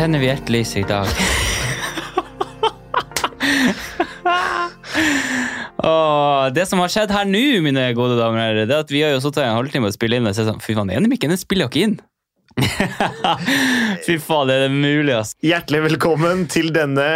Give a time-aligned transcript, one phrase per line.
[0.00, 1.06] tenner vi ett lys i dag.
[5.76, 8.94] Åh, det som har skjedd her nå, mine gode damer og herrer, det er at
[8.94, 11.18] vi har jo sittet en halvtime og spilt inn og sett sånn Fy faen, ene
[11.20, 11.98] den spiller jo ikke inn.
[14.06, 15.34] Fy faen, er det mulig, ass?
[15.44, 17.10] Hjertelig velkommen til denne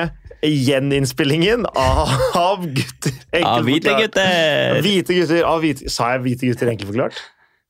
[0.45, 4.83] gjeninnspillingen av Gutter Av hvite gutter!
[4.85, 7.17] Hvite gutter av hvite Sa jeg hvite gutter enkelt forklart?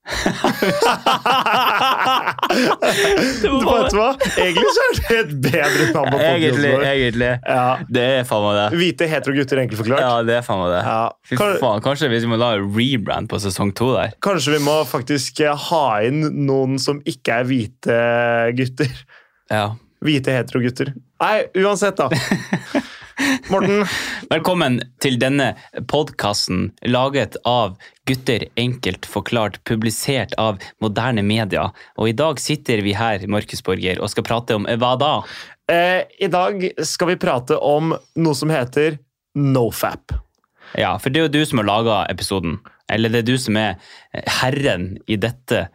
[0.04, 0.12] Det
[3.44, 4.08] Du vet hva?
[4.36, 7.30] Egentlig så er det et bedre navn på Egentlig, egentlig.
[7.48, 7.64] Ja.
[7.88, 8.66] Det er faen meg det.
[8.80, 10.02] Hvite heterogutter, enkelt forklart.
[10.04, 10.82] Ja, det er faen meg det.
[10.86, 10.98] Ja.
[11.30, 14.08] Fy Kan- faen, Kanskje vi må la rebrand på sesong to der.
[14.24, 17.94] Kanskje vi må faktisk eh, ha inn noen som ikke er hvite
[18.60, 18.92] gutter.
[19.52, 19.66] Ja.
[20.05, 20.88] Hvite heterogutter.
[21.24, 22.06] Nei, uansett, da.
[23.52, 23.84] Morten,
[24.32, 25.50] Velkommen til denne
[25.90, 27.74] podkasten laget av
[28.08, 31.66] Gutter enkelt forklart, publisert av moderne media.
[32.00, 35.12] Og i dag sitter vi her, Markus Borger, og skal prate om hva da?
[35.72, 38.98] eh, i dag skal vi prate om noe som heter
[39.36, 40.16] nofap.
[40.80, 42.58] Ja, for det er jo du som har laga episoden.
[42.92, 43.76] Eller det er du som er
[44.41, 45.66] herren i dette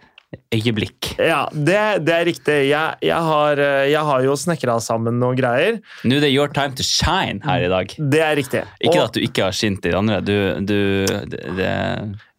[0.54, 1.14] øyeblikk.
[1.18, 2.58] Ja, det, det er riktig.
[2.70, 5.80] Jeg, jeg, har, eh, jeg har jo snekra sammen noen greier.
[6.06, 7.94] Nå er det your time to shine her i dag.
[7.98, 8.64] Det er riktig.
[8.78, 10.20] Ikke og, at du ikke har skint i det andre.
[10.26, 10.80] Du, du
[11.30, 11.72] det, det,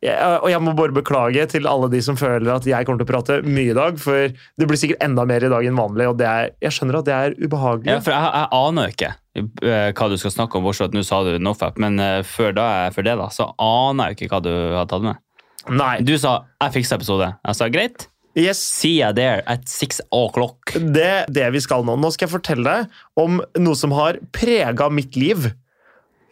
[0.01, 3.09] jeg, og jeg må bare beklage til alle de som føler at jeg kommer til
[3.09, 6.07] å prate mye i dag, for det blir sikkert enda mer i dag enn vanlig,
[6.09, 7.91] og det er, jeg skjønner at det er ubehagelig.
[7.93, 9.11] Ja, for jeg, jeg aner jo ikke
[9.43, 12.21] eh, hva du skal snakke om, bortsett fra at nå sa du nofap, men eh,
[12.25, 15.21] før, da, før det da, så aner jeg ikke hva du har tatt med.
[15.69, 16.01] Nei.
[16.01, 17.35] Du sa 'jeg fikser episode'.
[17.47, 18.09] Jeg sa greit.
[18.37, 20.73] Yes, See you there at six o'clock.
[20.73, 21.97] det, det vi skal nå.
[21.99, 22.87] Nå skal jeg fortelle deg
[23.19, 25.53] om noe som har prega mitt liv.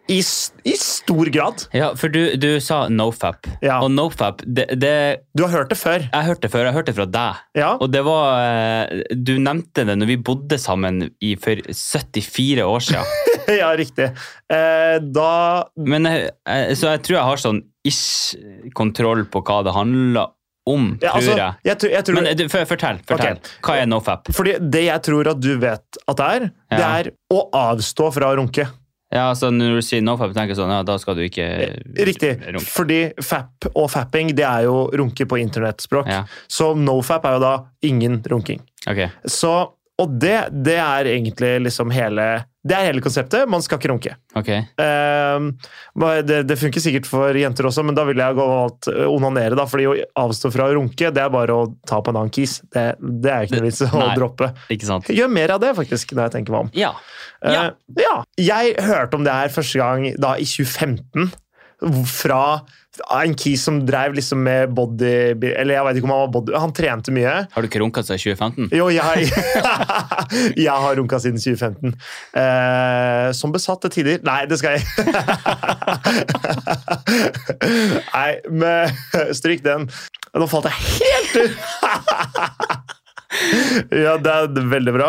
[0.08, 0.22] I,
[0.64, 1.66] I stor grad.
[1.76, 3.44] Ja, for du, du sa nofap.
[3.60, 3.82] Ja.
[3.84, 6.06] Og nofap, det, det Du har hørt det før.
[6.08, 7.42] Jeg hørte det før, jeg hørte det fra deg.
[7.60, 7.74] Ja.
[7.76, 12.80] Og det var eh, Du nevnte det når vi bodde sammen i, for 74 år
[12.80, 13.04] siden.
[13.60, 14.08] ja, riktig.
[14.48, 18.36] Eh, da Men jeg, jeg, så jeg tror jeg har sånn ish
[18.76, 20.34] kontroll på hva det handler
[20.68, 21.54] om, ja, altså, tror jeg.
[21.64, 22.98] jeg, tror- jeg tror, Men eh, du, fortell.
[23.08, 23.38] fortell.
[23.40, 23.54] Okay.
[23.64, 24.28] Hva er nofap?
[24.36, 28.28] Fordi det jeg tror at du vet at det er, det er å avstå fra
[28.34, 28.66] å runke.
[29.08, 31.46] Ja, altså Når du sier nofap, tenker jeg sånn, ja, da skal du ikke
[32.04, 32.34] Riktig.
[32.44, 32.60] runke.
[32.68, 36.10] Fordi fap og fapping det er jo runke på internettspråk.
[36.12, 36.26] Ja.
[36.44, 37.54] Så nofap er jo da
[37.88, 38.60] ingen runking.
[38.84, 39.08] Okay.
[39.24, 39.54] Så,
[39.98, 42.24] og det, det er egentlig liksom hele
[42.68, 43.48] Det er hele konseptet.
[43.50, 44.12] Man skal ikke runke.
[44.38, 44.50] ok.
[44.82, 45.48] Ehm,
[46.28, 49.56] det, det funker sikkert for jenter også, men da vil jeg gå alt eh, onanere.
[49.58, 52.34] da, fordi å avstå fra å runke, det er bare å ta på en annen
[52.34, 52.58] kis.
[52.74, 54.52] Det, det er ikke noe vits å droppe.
[54.74, 55.10] Ikke sant?
[55.10, 56.72] Gjør mer av det, faktisk, når jeg tenker meg om.
[56.78, 56.92] Ja.
[57.42, 57.66] Ja.
[57.72, 58.14] Eh, ja.
[58.38, 61.32] Jeg hørte om det her første gang da i 2015.
[62.10, 62.42] Fra
[63.06, 65.12] en kis som drev liksom med body...
[65.52, 66.54] Eller jeg vet ikke om han var body...
[66.58, 67.34] Han trente mye.
[67.52, 68.68] Har du ikke runka siden 2015?
[68.76, 69.28] Jo, jeg
[70.66, 71.94] Jeg har runka siden 2015.
[72.42, 74.20] Eh, som besatte tider.
[74.26, 74.82] Nei, det skal jeg
[78.14, 78.94] Nei, men
[79.36, 79.88] stryk den.
[80.38, 82.94] Nå falt jeg helt ut!
[84.04, 85.08] Ja, det er veldig bra.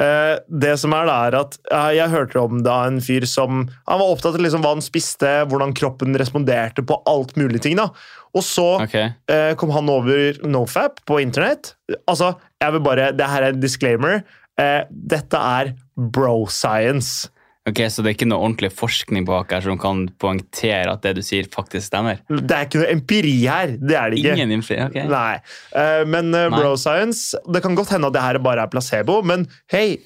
[0.00, 3.64] Eh, det som er da, er at eh, jeg hørte om da en fyr som
[3.88, 7.78] Han var opptatt av liksom hva han spiste, hvordan kroppen responderte på alt mulig ting.
[7.80, 7.90] da.
[8.36, 9.14] Og så okay.
[9.32, 11.74] eh, kom han over nofap på internett.
[12.06, 14.20] Altså, jeg vil bare, Det her er en disclaimer.
[14.60, 17.30] Eh, dette er bro science.
[17.66, 21.16] Ok, Så det er ikke noe ordentlig forskning bak her som kan poengtere at det
[21.16, 22.20] du sier, faktisk stemmer?
[22.30, 23.72] Det er ikke noe empiri her.
[23.80, 24.34] Det er det ikke.
[24.36, 24.98] Ingen empiri, Ok.
[25.10, 25.32] Nei.
[25.74, 26.60] Eh, men eh, Nei.
[26.60, 29.96] bro science Det kan godt hende at det her bare er placebo, men hei,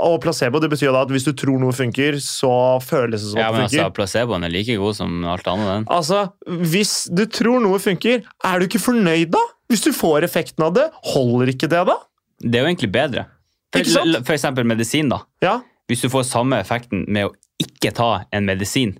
[0.00, 2.52] og placebo det betyr jo da at hvis du tror noe funker, så
[2.84, 3.84] føles det som Ja, at men det funker.
[3.88, 5.66] altså, Placeboen er like god som alt annet.
[5.74, 5.88] den.
[5.90, 9.42] Altså, Hvis du tror noe funker, er du ikke fornøyd da?
[9.70, 11.98] Hvis du får effekten av det, holder ikke det da?
[12.42, 13.26] Det er jo egentlig bedre.
[13.74, 13.84] For,
[14.26, 15.08] for eksempel medisin.
[15.12, 15.20] da.
[15.42, 15.60] Ja,
[15.90, 18.96] Hvis du får samme effekten med å ikke ta en medisin,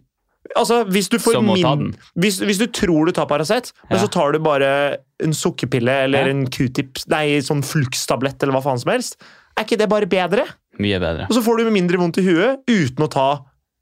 [0.58, 1.92] altså Hvis du min...
[2.18, 6.26] Hvis, hvis du tror du tar Paracet, men så tar du bare en sukkerpille eller
[6.26, 6.34] Ja.
[6.34, 9.20] en q-tips, nei, sånn flux-tablett eller hva faen som helst,
[9.56, 10.48] er ikke det bare bedre?
[10.80, 11.26] mye bedre.
[11.28, 13.26] Og så får du mindre vondt i huet uten å ta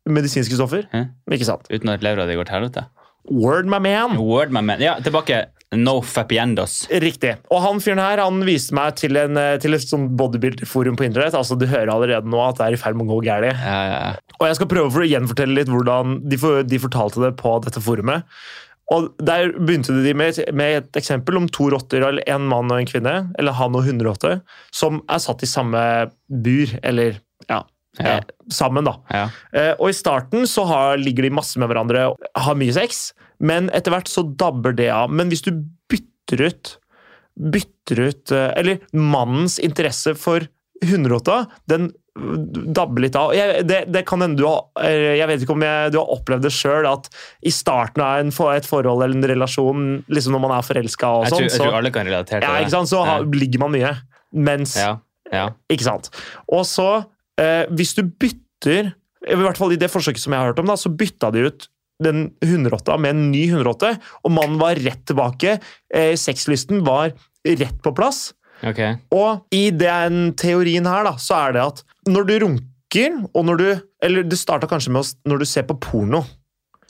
[0.09, 0.89] medisinske stoffer.
[0.93, 1.05] Ja.
[1.31, 1.69] Ikke sant?
[1.71, 2.87] Uten at levra di går til helvete.
[3.29, 4.17] Word, my man!
[4.17, 4.81] Word, my man.
[4.83, 5.45] Ja, tilbake.
[5.77, 6.87] No fapiendos.
[6.89, 7.35] Riktig.
[7.53, 11.05] Og han fyren her han viste meg til, en, eh, til et sånt bodybuilder-forum på
[11.05, 11.35] internett.
[11.37, 13.51] Altså, Du hører allerede nå at det er i ferd med å gå galt.
[13.53, 14.15] Ja, ja, ja.
[14.41, 17.53] Og jeg skal prøve for å gjenfortelle litt hvordan de, for, de fortalte det på
[17.67, 18.25] dette forumet.
[18.91, 22.79] Og Der begynte de med, med et eksempel om to rotter, eller en mann og
[22.81, 24.39] en kvinne, eller han og hunderotte,
[24.73, 25.83] som er satt i samme
[26.33, 27.19] bur, eller
[27.51, 27.61] ja,
[28.01, 28.17] Ja.
[28.17, 28.95] eh, sammen, da.
[29.13, 29.27] ja.
[29.53, 33.13] Eh, og i starten så har, ligger de masse med hverandre og har mye sex,
[33.39, 35.13] men etter hvert så dabber det av.
[35.15, 35.53] Men hvis du
[35.91, 36.77] bytter ut
[37.39, 40.47] bytter ut eh, Eller mannens interesse for
[40.85, 41.91] hunderota, den
[42.75, 43.33] dabber litt av.
[43.37, 46.47] Jeg, det, det kan hende du har Jeg vet ikke om jeg, du har opplevd
[46.47, 47.07] det sjøl, at
[47.47, 51.29] i starten av en, et forhold eller en relasjon, liksom når man er forelska og
[51.31, 53.19] sånn, jeg så, alle kan relatere til ja, ikke sant, så ja.
[53.23, 53.93] ligger man mye.
[54.35, 54.97] Mens Ja,
[55.33, 55.49] ja.
[55.73, 56.11] Ikke sant?
[56.51, 56.89] Og så,
[57.41, 58.93] eh, hvis du bytter
[59.29, 61.47] I hvert fall i det forsøket som jeg har hørt om, da, så bytta de
[61.49, 61.69] ut
[62.03, 65.59] den hunderotta med en ny hunderotte, og mannen var rett tilbake.
[65.95, 67.13] Eh, sexlysten var
[67.45, 68.29] rett på plass.
[68.67, 68.81] Ok.
[69.15, 73.63] Og i den teorien her, da, så er det at når du runker, og når
[73.63, 73.69] du
[73.99, 76.21] Eller det starta kanskje med oss når du ser på porno.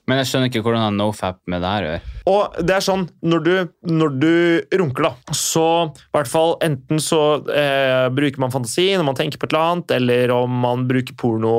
[0.08, 2.04] Men jeg skjønner ikke hvordan han nofap med det her gjør.
[2.28, 3.52] Og det er sånn, når du,
[3.88, 4.32] når du
[4.80, 9.40] runker, da, så i hvert fall enten så eh, bruker man fantasi når man tenker
[9.40, 11.54] på et eller annet, eller om man bruker porno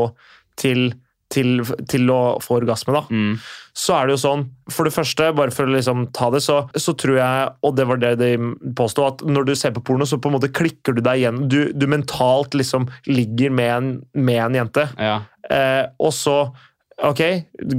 [0.61, 0.91] til,
[1.33, 3.03] til, til å få orgasme, da.
[3.09, 3.35] Mm.
[3.79, 6.61] Så er det jo sånn, for det første, bare for å liksom ta det, så,
[6.73, 8.31] så tror jeg, og det var det de
[8.75, 11.43] påstod, at når du ser på porno, så på en måte klikker du deg igjen.
[11.51, 14.89] Du, du mentalt liksom ligger med en, med en jente.
[14.97, 15.21] Ja.
[15.49, 16.41] Eh, og så
[16.99, 17.21] Ok,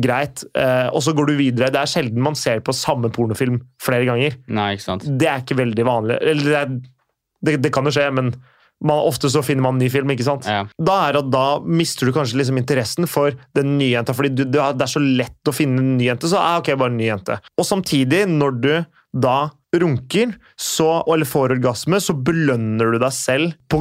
[0.00, 0.40] greit.
[0.56, 1.66] Eh, og så går du videre.
[1.68, 4.38] Det er sjelden man ser på samme pornofilm flere ganger.
[4.48, 5.04] Nei, ikke sant.
[5.04, 6.16] Det er ikke veldig vanlig.
[6.30, 7.10] Eller det, er,
[7.44, 8.32] det, det kan jo skje, men
[8.82, 10.10] man, ofte så finner man en ny film.
[10.14, 10.46] ikke sant?
[10.48, 10.64] Ja.
[10.80, 14.14] Da er at da mister du kanskje liksom interessen for den nye jenta.
[14.16, 16.94] fordi du, Det er så lett å finne en ny jente, så ah, ok, bare
[16.94, 17.40] en ny jente.
[17.60, 18.72] Og samtidig, når du
[19.10, 23.78] da runker, så, eller får orgasme, så belønner du deg selv på,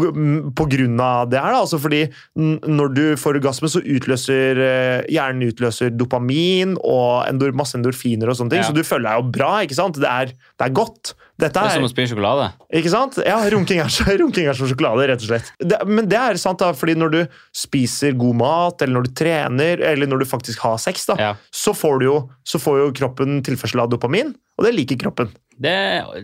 [0.58, 1.54] på grunn av det her.
[1.56, 1.62] Da.
[1.64, 2.04] Altså fordi
[2.38, 8.38] når du får orgasme, så utløser eh, hjernen utløser dopamin og endor, masse endorfiner og
[8.38, 8.70] sånne ting, Ja.
[8.70, 9.52] så du føler deg jo bra.
[9.66, 9.98] ikke sant?
[10.02, 11.16] Det er, det er godt.
[11.40, 12.50] Dette Det er er, som å spise sjokolade.
[12.76, 13.18] ikke sant?
[13.24, 15.52] Ja, runking er, runking er som sjokolade, rett og slett.
[15.64, 17.20] Det, men det er sant, da, fordi når du
[17.56, 21.30] spiser god mat, eller når du trener, eller når du faktisk har sex, da, Ja.
[21.52, 25.32] så, får du jo, så får jo kroppen tilførsel av dopamin, og det liker kroppen.
[25.56, 25.78] Det,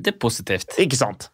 [0.03, 0.75] det er positivt.
[0.83, 1.29] Ikke sant?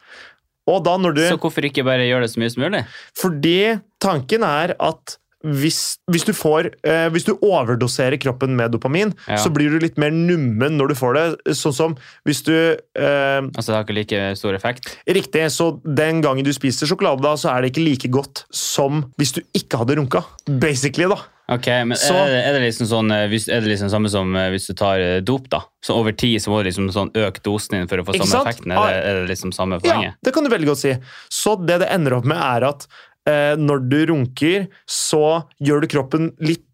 [0.72, 2.84] Du Så hvorfor ikke bare gjøre det så mye som mulig?
[3.18, 9.14] Fordi tanken er at hvis, hvis, du får, eh, hvis du overdoserer kroppen med dopamin,
[9.28, 9.38] Ja.
[9.38, 11.56] så blir du litt mer nummen når du får det.
[11.58, 11.98] Sånn som
[12.28, 14.98] hvis du eh, Altså, det har ikke like stor effekt?
[15.08, 19.06] Riktig, så den gangen du spiser sjokolade, da, så er det ikke like godt som
[19.18, 20.24] hvis du ikke hadde runka.
[20.48, 21.18] Basically, da.
[21.52, 24.36] Ok, men Så- er, det, er det liksom sånn eh, Er det liksom samme som
[24.36, 25.60] eh, hvis du tar eh, dop, da?
[25.84, 28.30] Så over tid så må du liksom sånn øke dosen din for å få samme
[28.32, 28.48] sant?
[28.48, 28.72] effekten?
[28.72, 30.94] Er det, er det liksom samme Ja, det kan du veldig godt si.
[31.30, 32.88] Så det det ender opp med, er at
[33.28, 36.66] når du runker, så gjør du kroppen litt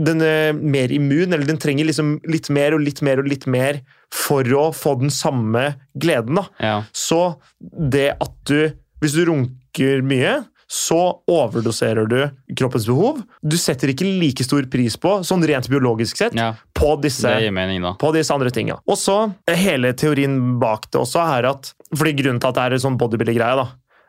[0.00, 3.44] den er mer immun, eller den trenger liksom litt mer og litt mer og litt
[3.50, 3.82] mer
[4.12, 6.40] for å få den samme gleden.
[6.40, 6.46] da.
[6.58, 6.76] Ja.
[6.92, 8.72] Så det at du
[9.02, 12.20] Hvis du runker mye, så overdoserer du
[12.54, 13.18] kroppens behov.
[13.42, 17.82] Du setter ikke like stor pris på, sånn rent biologisk sett, ja, på disse mening,
[17.98, 18.78] på disse andre tingene.
[18.86, 19.16] Og så
[19.50, 23.00] hele teorien bak det også er at fordi Grunnen til at det er en sånn
[23.00, 23.66] bodybuilder-greie, da,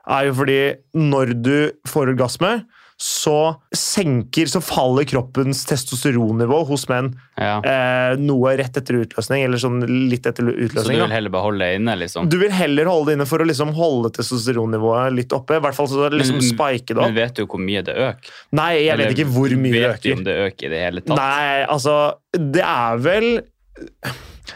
[0.09, 0.61] er jo fordi
[0.99, 2.63] når du får orgasme,
[3.03, 7.09] så senker, så faller kroppens testosteronnivå hos menn
[7.39, 7.57] Ja.
[7.65, 10.77] eh, noe rett etter utløsning, eller sånn litt etter utløsning.
[10.85, 12.29] Så du vil heller beholde det inne, liksom?
[12.29, 15.57] Du vil heller holde det inne for å liksom holde testosteronnivået litt oppe.
[15.57, 18.31] I hvert fall så liksom Men- spike det Men vet du hvor mye det øker?
[18.53, 19.91] Nei, jeg vet ikke hvor mye det øker.
[19.97, 21.17] Vet du om det øker i det hele tatt?
[21.17, 21.97] Nei, altså
[22.33, 23.41] Det er vel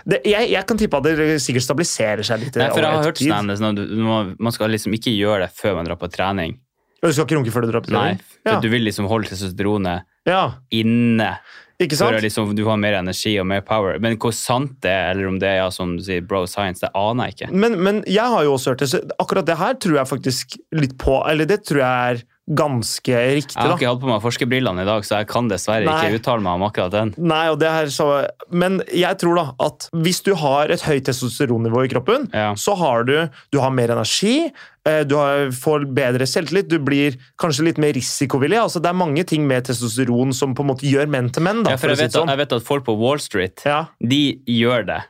[0.05, 2.57] det, jeg, jeg kan tippe at det sikkert stabiliserer seg litt.
[2.59, 3.31] Nei, for jeg har hørt tid.
[3.31, 6.57] sånn, at man, skal liksom ikke gjøre det før man drar på trening.
[7.03, 8.17] Du skal ikke runke før du drar på trening?
[8.19, 8.59] Nei, for Ja.
[8.63, 11.37] du vil liksom holde testosteronet Ja, inne.
[11.79, 12.15] ikke sant?
[12.17, 13.99] å liksom, du har mer energi og mer power.
[13.99, 16.81] Men hvor sant det er, eller om det er ja, som du sier, bro science,
[16.81, 17.51] det aner jeg ikke.
[17.53, 20.57] Men, men jeg har jo også hørt det, så akkurat det her tror jeg faktisk
[20.73, 24.21] litt på Eller det tror jeg er ganske riktig, Jeg har ikke hatt på meg
[24.23, 25.95] forskerbrillene i dag, så jeg kan dessverre Nei.
[26.07, 27.13] ikke uttale meg om akkurat den.
[27.17, 28.07] Nei, og det er så
[28.51, 32.53] Men jeg tror da at hvis du har et høyt testosteronnivå i kroppen, Ja.
[32.55, 34.51] så har du, du har mer energi,
[34.85, 38.57] eh, du har, får bedre selvtillit, du blir kanskje litt mer risikovillig.
[38.61, 41.63] Altså, det er mange ting med testosteron som på en måte gjør menn til menn.
[41.63, 42.29] Da, Ja, for for jeg vet, det at, sånn.
[42.31, 45.01] jeg vet at folk på Wall Street, Ja, de gjør det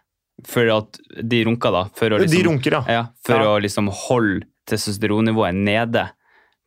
[0.46, 1.86] for at De runker, da.
[1.98, 2.84] For å de liksom, runker, ja.
[2.88, 6.10] ja, for å liksom holde testosteronnivået nede.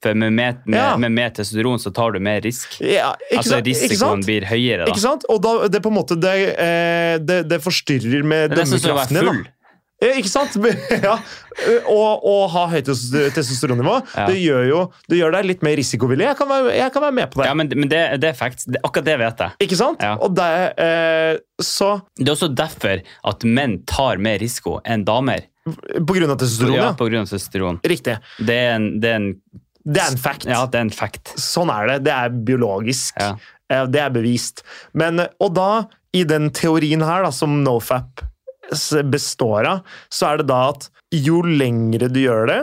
[0.02, 0.96] For med med, Ja.
[0.96, 2.78] med mer testosteron så tar du mer risk.
[2.80, 3.66] ja Altså sant?
[3.66, 4.90] risikoen blir høyere, da.
[4.92, 5.24] Ikke sant?
[5.28, 9.42] Og da, det på en måte det, eh, det, det forstyrrer med å dømmekraften din.
[10.00, 10.54] Eh, Ikke sant?
[11.04, 11.18] ja.
[11.92, 14.24] Og, og ha høyt tes- testosteronnivå, Ja.
[14.30, 14.78] det gjør jo
[15.12, 16.24] det gjør deg litt mer risikovillig.
[16.30, 17.48] Jeg kan være, jeg kan være med på det.
[17.50, 18.64] Ja, men, men det, det er facts.
[18.80, 19.52] Akkurat det vet jeg.
[19.68, 20.00] Ikke sant?
[20.00, 20.14] Ja.
[20.16, 20.48] Og det,
[20.80, 25.44] eh, så Det er også derfor at menn tar mer risiko enn damer.
[25.68, 26.92] På grunn av testosteron, Ja, ja.
[26.96, 27.82] på grunn av testosteron.
[27.84, 28.16] Riktig.
[28.40, 29.34] Det er en, det er en
[29.90, 30.44] Det er en fact.
[30.46, 31.32] Ja, det er en fact.
[31.40, 31.98] Sånn er det.
[32.06, 33.16] Det er biologisk.
[33.18, 33.32] Ja.
[33.70, 34.62] Eh, Det er bevist.
[34.94, 35.70] Men, og da,
[36.14, 38.22] i den teorien her, da, som nofap
[39.10, 39.80] består av,
[40.14, 42.60] så er det da at jo lengre du gjør det,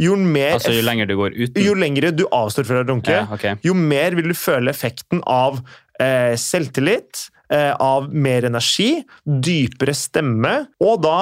[0.00, 1.58] jo mer Altså jo lenger du går uten?
[1.66, 3.58] jo lengre du avstår fra å runke, Ja, okay.
[3.62, 5.58] jo mer vil du føle effekten av
[6.00, 11.16] eh, selvtillit, av mer energi, dypere stemme, og da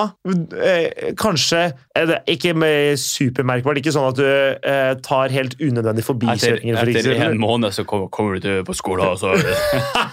[0.60, 1.62] eh, kanskje
[1.98, 2.54] eh, Ikke
[3.00, 6.80] supermerkbart, ikke sånn at du eh, tar helt unødvendige forbikjøringer.
[6.84, 9.34] Etter, etter en måned så kommer, kommer du på skolen, og så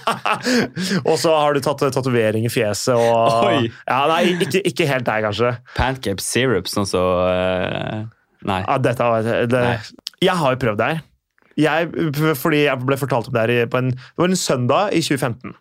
[1.09, 5.25] og så har du tatt tatovering i fjeset og ja, Nei, ikke, ikke helt der,
[5.27, 5.53] kanskje.
[5.77, 8.07] pancake syrup, sånn så eh,
[8.47, 8.61] Nei.
[8.63, 9.05] Ja, dette
[9.49, 9.77] det, Nei.
[10.23, 11.05] jeg har jo prøvd det her.
[11.57, 11.87] Jeg,
[12.37, 15.55] fordi jeg ble fortalt om det her på en, det var en søndag i 2015.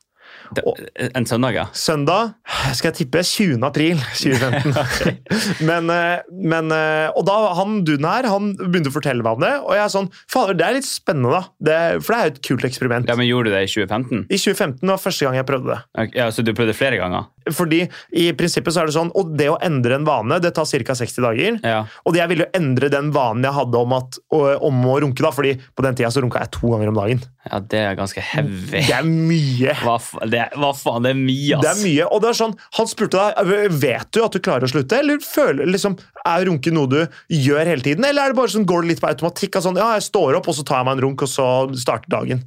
[1.17, 1.65] En søndag, ja.
[1.77, 2.35] Søndag
[2.77, 3.59] skal jeg tippe 20.
[3.67, 5.19] april 2015.
[5.69, 9.45] men, eh, men, eh, og da han duden her han begynte å fortelle meg om
[9.45, 11.43] det, og jeg er sånn Fader, det er litt spennende, da.
[11.69, 13.09] Det, for det er jo et kult eksperiment.
[13.11, 13.17] ja.
[13.19, 14.27] Men gjorde du det i 2015?
[14.29, 16.11] I 2015 var første gang jeg prøvde det.
[16.17, 17.31] Ja, Så du prøvde flere ganger?
[17.55, 17.83] Fordi
[18.17, 20.97] i prinsippet så er det sånn, og det å endre en vane, det tar ca.
[20.99, 21.59] 60 dager.
[21.63, 21.85] Ja.
[22.09, 25.31] Og jeg ville jo endre den vanen jeg hadde om, at, om å runke, da,
[25.35, 27.23] fordi på den tida så runka jeg to ganger om dagen.
[27.47, 28.83] ja, det er ganske heavy.
[28.89, 29.77] Det er mye.
[29.85, 31.63] Hva, det, hva faen, det er mye, ass.
[31.63, 34.67] Det er mye, og det er sånn, Han spurte deg vet du at du klarer
[34.67, 36.99] å slutte, eller føler, liksom, er runke noe du
[37.33, 39.61] gjør hele tiden, eller er det bare sånn, går det litt på automatikk?
[39.63, 41.49] Sånn, ja, jeg står opp, og så tar jeg meg en runk, og så
[41.79, 42.43] starter dagen.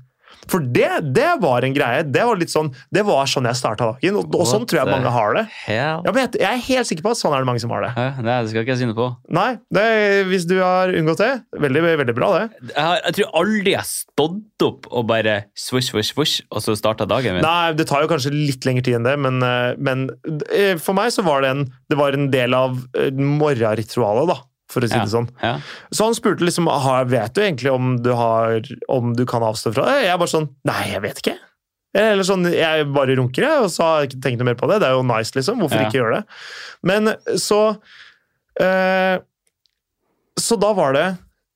[0.50, 2.04] For det, det var en greie.
[2.08, 4.92] Det var litt sånn, det var sånn jeg starta dagen, og, og sånn tror jeg
[4.92, 5.46] mange har det.
[5.70, 7.86] Ja, men jeg, jeg er helt sikker på at sånn er det mange som har
[7.86, 7.92] det.
[8.24, 9.10] Nei, det skal ikke jeg si noe på.
[9.36, 9.86] Nei, det,
[10.30, 11.32] hvis du har unngått det,
[11.66, 12.44] veldig, veldig bra det.
[12.72, 16.64] Jeg, har, jeg tror aldri jeg har stått opp og bare svosj, svosj, svosj, og
[16.66, 17.46] så starta dagen min.
[17.46, 20.08] Nei, det tar jo kanskje litt lengre tid enn det, men, eh, men
[20.50, 24.40] eh, for meg så var det en, det var en del av eh, morgenritualet, da,
[24.70, 25.04] for å si Ja.
[25.04, 25.30] det sånn.
[25.42, 25.56] Ja.
[25.92, 29.74] Så han spurte liksom har, vet du egentlig om du, har, om du kan avstå
[29.74, 30.04] fra det.
[30.06, 31.38] Jeg er bare sånn Nei, jeg vet ikke.
[31.98, 34.68] Eller sånn, Jeg bare runker, jeg, og så har jeg ikke tenkt noe mer på
[34.70, 34.80] det.
[34.84, 35.58] Det er jo nice, liksom.
[35.60, 35.88] Hvorfor Ja.
[35.90, 36.24] ikke gjøre det?
[36.84, 37.80] Men så
[38.62, 39.18] eh,
[40.40, 41.08] Så da var det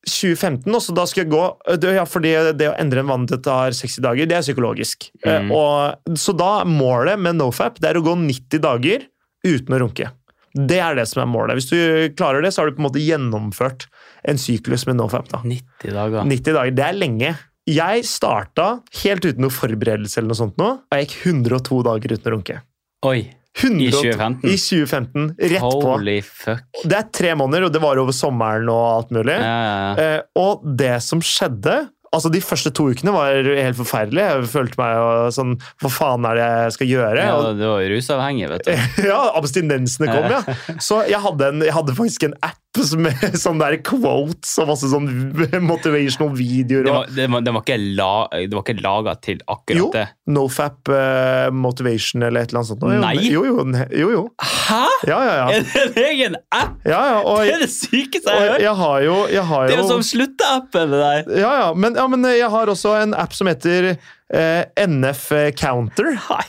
[0.10, 3.26] 2015, og så da skulle jeg gå det- Ja, fordi det å endre en vann
[3.26, 5.10] det tar 60 dager, det er psykologisk.
[5.24, 5.52] Eh, Mhm.
[5.52, 9.06] og, så da målet med nofap det er å gå 90 dager
[9.46, 10.12] uten å runke.
[10.54, 11.58] Det er det som er målet.
[11.58, 11.78] Hvis du
[12.18, 13.88] klarer det, så har du på en måte gjennomført
[14.30, 15.30] en syklus med nofap.
[15.32, 15.42] da.
[15.42, 16.28] 90 dager.
[16.30, 17.32] 90 dager, det er lenge.
[17.70, 18.68] Jeg starta
[19.04, 22.36] helt uten noe forberedelse, eller noe sånt nå, og jeg gikk 102 dager uten å
[22.36, 22.60] runke.
[23.08, 23.22] Oi.
[23.54, 24.50] 100 I 2015?
[24.50, 25.82] I 2015, Rett på.
[25.86, 26.64] Holy fuck.
[26.90, 29.36] Det er tre måneder, og det var over sommeren og alt mulig.
[29.38, 30.06] Ja, ja, ja.
[30.18, 31.76] Eh, og det som skjedde
[32.14, 34.26] Altså, De første to ukene var helt forferdelige.
[34.38, 37.28] Jeg følte meg jo sånn Hva faen er det jeg skal gjøre?
[37.30, 38.74] ja du var jo rusavhengig, vet du.
[39.12, 40.44] ja, abstinensene kom, ja.
[40.88, 42.60] Så jeg hadde, en, jeg hadde faktisk en app
[42.98, 45.08] med sånne der quotes og masse sånn
[45.72, 46.90] motivational videoer.
[46.90, 49.90] Og, det var, det var ikke, la, det var ikke laga til akkurat Jo.
[49.94, 50.06] det.
[50.34, 52.88] Nofap uh, motivation eller et eller annet sånt.
[52.88, 53.14] Jo, Nei.
[53.28, 53.68] Jo, jo.
[54.02, 54.24] jo, jo.
[54.42, 54.82] Hæ?!
[55.10, 55.46] Ja, ja, ja.
[55.54, 56.80] Er det en egen app?!
[56.88, 58.66] ja, ja og, Det er det sykeste jeg har hørt!
[58.66, 61.32] jeg har jo, jeg har Det er jo jo som slutteappen det der.
[61.44, 66.14] ja, ja, men, ja, men jeg har også en app som heter uh, NF Counter.
[66.18, 66.44] Nei.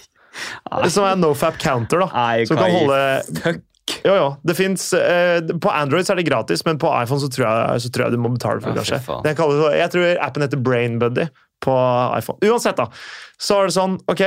[0.91, 2.11] Som er nofap counter, da.
[2.15, 3.61] Nei, Som kan holde.
[4.05, 4.27] Jo, jo.
[4.45, 7.85] Det finnes, eh, på Android så er det gratis, men på iPhone så tror jeg,
[7.87, 8.85] så tror jeg du må betale for det.
[8.85, 9.23] Ja, kanskje.
[9.25, 11.29] Det kalles, jeg tror appen heter BrainBuddy
[11.65, 11.77] på
[12.19, 12.51] iPhone.
[12.51, 12.91] Uansett, da.
[13.41, 14.25] Så er det sånn, ok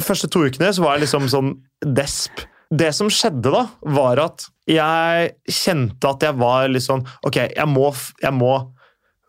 [0.00, 1.50] Første to ukene så var jeg liksom sånn
[1.84, 2.46] desp.
[2.72, 7.68] Det som skjedde da, var at jeg kjente at jeg var litt sånn Ok, jeg
[7.68, 7.90] må,
[8.22, 8.54] jeg må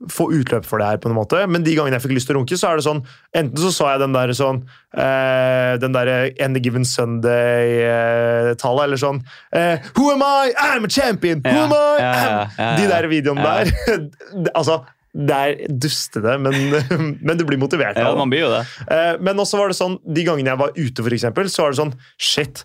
[0.10, 1.43] få utløp for det her, på en måte.
[1.51, 3.03] Men de gangene jeg fikk lyst til å runke, så er det sånn
[3.38, 4.63] Enten så så jeg den der sånn
[4.98, 9.20] eh, Den derre End Given Sunday-tallet, eller sånn
[9.55, 10.51] eh, Who am I?
[10.58, 11.43] I'm a champion!
[11.46, 11.84] Who Ja, am I?
[12.01, 14.10] ja, ja, De der videoene der.
[14.58, 14.79] Altså,
[15.12, 16.55] det er dustete, men,
[17.27, 18.22] men du blir motivert Ja, av det.
[18.24, 18.62] man blir jo det.
[18.88, 21.74] Eh, Men også var det sånn, de gangene jeg var ute, for eksempel, så var
[21.75, 22.63] det sånn Shit,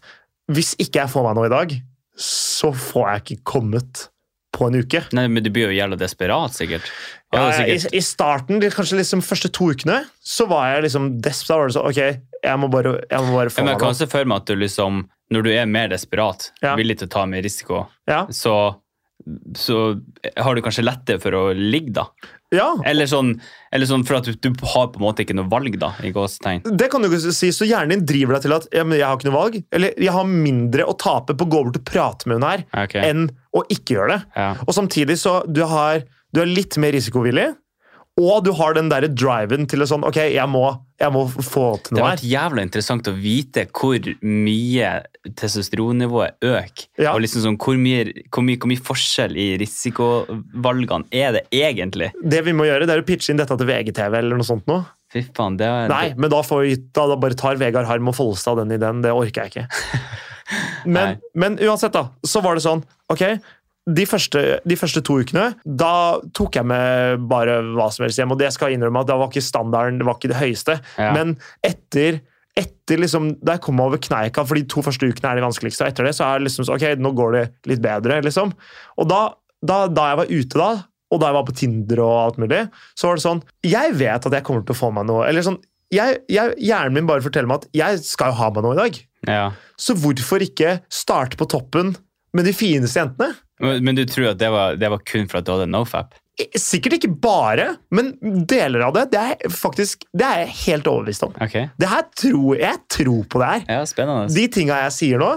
[0.54, 1.74] hvis ikke jeg får meg noe i dag,
[2.16, 4.06] så får jeg ikke kommet
[4.56, 5.02] på en uke.
[5.12, 6.86] Nei, men du blir jo jævla desperat, sikkert.
[7.36, 7.76] Ja, i.
[7.96, 11.46] I starten, de- kanskje liksom første to ukene, så var jeg liksom desp.
[11.50, 12.00] Da var det sånn Ok,
[12.42, 14.42] jeg må bare, jeg må bare få Ja, men meg jeg kan se for meg
[14.42, 16.74] at du liksom, når du er mer desperat, Ja.
[16.78, 18.24] villig til å ta mer risiko, Ja.
[18.30, 18.76] så,
[19.58, 20.00] så
[20.36, 22.04] har du kanskje lettere for å ligge, da.
[22.54, 23.40] ja, Eller sånn,
[23.72, 26.12] eller sånn for at du, du har på en måte ikke noe valg, da, i
[26.14, 26.62] gåstegn.
[26.76, 27.48] det kan du ikke si.
[27.50, 29.56] Så hjernen din driver deg til at jeg har ikke noe valg.
[29.72, 32.64] Eller jeg har mindre å tape på å gå bort og prate med hun her,
[32.84, 33.02] okay.
[33.10, 33.26] enn
[33.56, 34.46] å ikke gjøre det.
[34.68, 36.04] Og samtidig så du har
[36.34, 37.52] du er litt mer risikovillig,
[38.16, 40.62] og du har den der driven til å sånn Ok, jeg må,
[40.96, 42.16] jeg må få til Det noe har her.
[42.16, 44.92] vært jævla interessant å vite hvor mye
[45.36, 46.86] testosteronnivået øker.
[46.96, 47.12] Ja.
[47.12, 52.08] Og liksom sånn, hvor, mye, hvor, mye, hvor mye forskjell i risikovalgene er det egentlig?
[52.24, 54.64] Det vi må gjøre, det er å pitche inn dette til VGTV eller noe sånt
[54.70, 54.86] noe.
[55.12, 56.64] Fy faen, det er Nei, men da, får
[56.96, 59.04] da, da bare tar Vegard Harm og Follestad den i den.
[59.04, 59.68] Det orker jeg ikke.
[60.86, 63.24] Men, men uansett, da, så var det sånn Ok,
[63.86, 68.32] de første, de første to ukene da tok jeg med bare hva som helst hjem.
[68.34, 70.78] Og det skal jeg innrømme at det var ikke standarden, det var ikke det høyeste.
[70.98, 71.12] Ja.
[71.14, 72.18] Men etter,
[72.58, 75.86] etter liksom, da jeg kom over kneika, for de to første ukene er de vanskeligste,
[75.86, 78.18] og etter det så er det liksom så, ok, nå går det litt bedre.
[78.26, 78.52] liksom.
[78.98, 79.22] Og da,
[79.62, 80.70] da, da jeg var ute da,
[81.06, 82.64] og da jeg var på Tinder og alt mulig,
[82.98, 85.22] så var det sånn Jeg vet at jeg kommer til å få meg noe.
[85.28, 85.60] eller sånn,
[85.94, 88.80] jeg, jeg, Hjernen min bare forteller meg at jeg skal jo ha meg noe i
[88.80, 88.98] dag.
[89.30, 89.44] Ja.
[89.78, 91.94] Så hvorfor ikke starte på toppen
[92.34, 93.36] med de fineste jentene?
[93.62, 96.16] Men, men du tror at det var, det var kun for at du hadde nofap?
[96.60, 98.12] Sikkert ikke bare, men
[98.48, 99.06] deler av det.
[99.14, 101.36] Det er faktisk, det er jeg helt overbevist om.
[101.40, 101.70] Okay.
[101.80, 103.68] Det her tror, jeg tror på det her.
[103.78, 104.28] Ja, spennende.
[104.36, 105.30] De tinga jeg sier nå,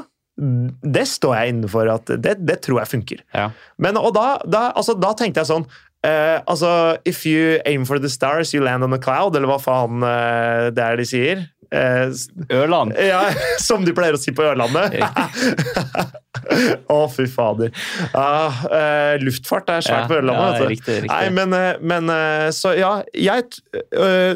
[0.84, 3.24] det står jeg inne for at det, det tror jeg funker.
[3.36, 3.50] Ja.
[3.80, 8.00] Men, og da, da, altså, da tenkte jeg sånn Uh, altså, If you aim for
[8.00, 11.42] the stars, you land on a cloud, eller hva faen uh, det er de sier.
[11.72, 12.10] Eh,
[12.56, 12.96] Ørland.
[12.98, 13.22] ja,
[13.62, 14.96] som de pleier å si på Ørlandet.
[16.90, 17.70] Å, fy fader.
[18.18, 20.56] Ah, eh, luftfart er svært Ja, på Ørlandet.
[20.56, 20.72] ja, du.
[20.72, 21.12] riktig, riktig.
[21.12, 22.10] Nei, men, eh, men
[22.56, 23.44] Så ja, jeg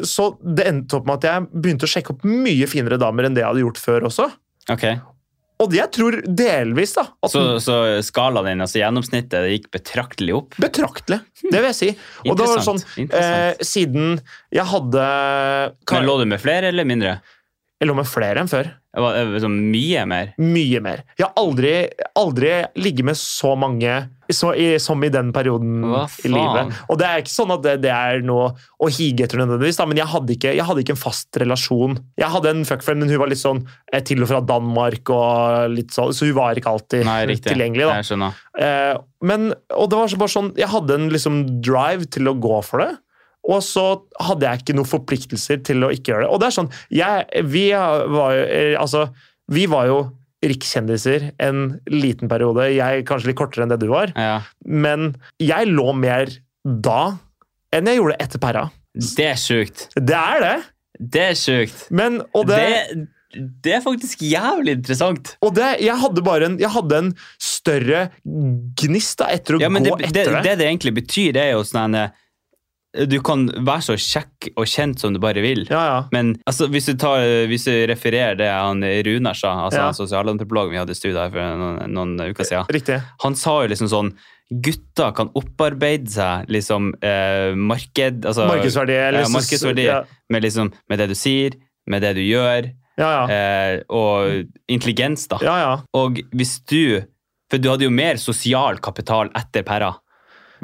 [0.06, 3.34] Så det endte opp med at jeg begynte å sjekke opp mye finere damer enn
[3.34, 4.28] det jeg hadde gjort før også.
[4.70, 4.86] Ok.
[5.64, 10.58] Og jeg tror delvis da Så, så skalaen din, altså gjennomsnittet, det gikk betraktelig opp?
[10.60, 11.90] Betraktelig, det vil jeg si.
[12.28, 14.18] Og det var sånn, eh, Siden
[14.54, 15.08] jeg hadde
[15.92, 17.18] Men lå du med flere eller mindre?
[17.80, 18.70] Jeg lå med flere enn før.
[18.94, 20.34] Sånn mye mer?
[20.38, 21.02] Mye mer.
[21.18, 21.72] Jeg har aldri,
[22.18, 25.82] aldri ligget med så mange så i, som i den perioden
[26.24, 26.72] i livet.
[26.88, 29.86] Og det er ikke sånn at det, det er noe å hige etter nødvendigvis, da,
[29.90, 31.98] men jeg hadde, ikke, jeg hadde ikke en fast relasjon.
[32.20, 35.74] Jeg hadde en fuckfriend, men hun var litt sånn eh, til og fra Danmark, og
[35.74, 37.88] litt sånn, så hun var ikke alltid Nei, tilgjengelig.
[37.90, 37.98] da.
[38.00, 38.42] Jeg skjønner.
[38.64, 38.92] Eh,
[39.28, 42.60] men, og det var så bare sånn, jeg hadde en liksom drive til å gå
[42.64, 42.92] for det.
[43.44, 43.84] Og så
[44.24, 46.32] hadde jeg ikke noen forpliktelser til å ikke gjøre det.
[46.32, 49.06] Og det er sånn, jeg, vi var jo, eh, altså,
[49.52, 49.98] vi var jo
[50.44, 52.66] rikskjendiser en liten periode.
[52.74, 54.12] Jeg kanskje litt kortere enn det du var.
[54.16, 54.38] Ja.
[54.64, 56.32] Men jeg lå mer
[56.64, 57.16] da
[57.74, 58.68] enn jeg gjorde etter Perra.
[58.94, 59.88] Det er sjukt.
[59.96, 60.56] Det er det.
[61.00, 61.86] Det er sjukt.
[61.90, 65.32] Men, det, Det, det er faktisk jævlig interessant.
[65.42, 67.08] og det jeg hadde bare en, jeg hadde en
[67.42, 68.04] større
[68.78, 70.44] gnist da, etter å Ja, men det, gå det, etter det.
[70.46, 72.20] det det egentlig betyr, det er jo sånn en, eh,
[73.10, 75.64] Du kan være så kjekk og kjent som du bare vil.
[75.66, 75.96] Ja, ja.
[76.14, 79.88] Men altså, hvis, du tar, hvis du refererer det han Runar sa, altså Ja.
[79.96, 83.00] sosialantropologen vi hadde i studio her for noen, noen uker siden, Riktig.
[83.24, 84.12] han sa jo liksom sånn
[84.62, 88.92] Gutter kan opparbeide seg liksom eh, marked altså, Markedsverdi.
[88.92, 91.56] ja, markedsverdi Ja, med, liksom, med det du sier,
[91.90, 92.68] med det du gjør,
[93.00, 93.08] ja.
[93.08, 93.22] ja.
[93.32, 95.40] eh, og intelligens, da.
[95.42, 95.72] ja, ja.
[95.96, 97.02] Og hvis du
[97.50, 99.90] For du hadde jo mer sosial kapital etter Perra,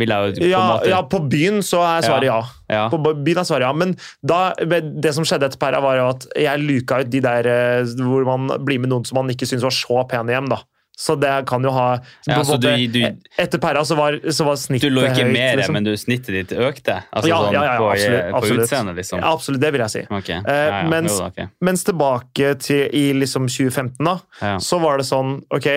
[0.01, 2.41] vil jeg jo på en Ja, måte ja, på byen så er svaret ja.
[2.73, 2.89] Ja.
[2.93, 3.95] På byen er svaret ja, Men
[4.27, 7.95] da, det som skjedde etter Perra, var jo at jeg luka ut de der eh,
[8.01, 10.49] hvor man blir med noen som man ikke syns var så pene hjem.
[10.51, 10.61] da.
[11.01, 11.95] Så det kan jo ha
[12.29, 15.57] Ja, måte, du- du- Etter Perra så var, så var Du lå ikke høyt, mer,
[15.57, 15.73] liksom.
[15.73, 16.99] men du, snittet ditt økte?
[17.09, 18.65] Altså Ja, sånn ja, ja, på, absolutt, på absolutt.
[18.67, 19.19] utseendet, liksom?
[19.23, 20.03] Ja, absolutt, det vil jeg si.
[20.19, 20.43] Okay.
[20.45, 21.47] Eh, mens- jo okay.
[21.65, 24.19] Mens tilbake til i liksom 2015, da,
[24.61, 25.71] så var det sånn Ok,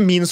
[0.00, 0.24] min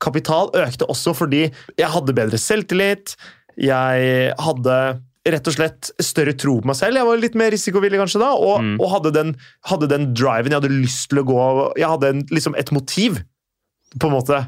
[0.00, 3.16] sosialkapital økte også fordi jeg hadde bedre selvtillit.
[3.56, 6.96] Jeg hadde rett og slett større tro på meg selv.
[6.96, 8.80] Jeg var litt mer risikovillig kanskje da, og, Mm.
[8.80, 10.52] og hadde, den, hadde den driven.
[10.52, 13.22] Jeg hadde lyst til å gå Jeg hadde en, liksom et motiv,
[13.98, 14.46] på en måte.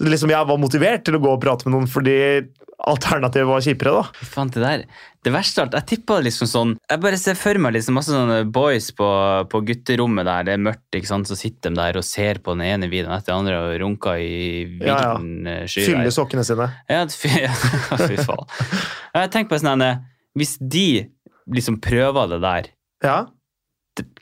[0.00, 2.46] Liksom Jeg var motivert til å gå og prate med noen fordi
[2.88, 3.92] alternativet var kjipere.
[3.94, 4.26] da.
[4.26, 4.84] Faen, det der
[5.22, 8.10] Det verste av alt, jeg tippa liksom sånn Jeg bare ser for meg liksom masse
[8.10, 9.08] sånne boys på,
[9.52, 12.56] på gutterommet der, det er mørkt, ikke sant, så sitter de der og ser på
[12.56, 15.58] den ene videoen etter den andre og runker i vilden ja.
[15.62, 15.86] ja, sky.
[15.90, 16.70] Fyller sokkene sine.
[16.92, 18.50] Ja, fy, faen.
[19.14, 19.86] Jeg tenker på sånn
[20.38, 20.88] Hvis de
[21.52, 23.20] liksom prøver det der Ja,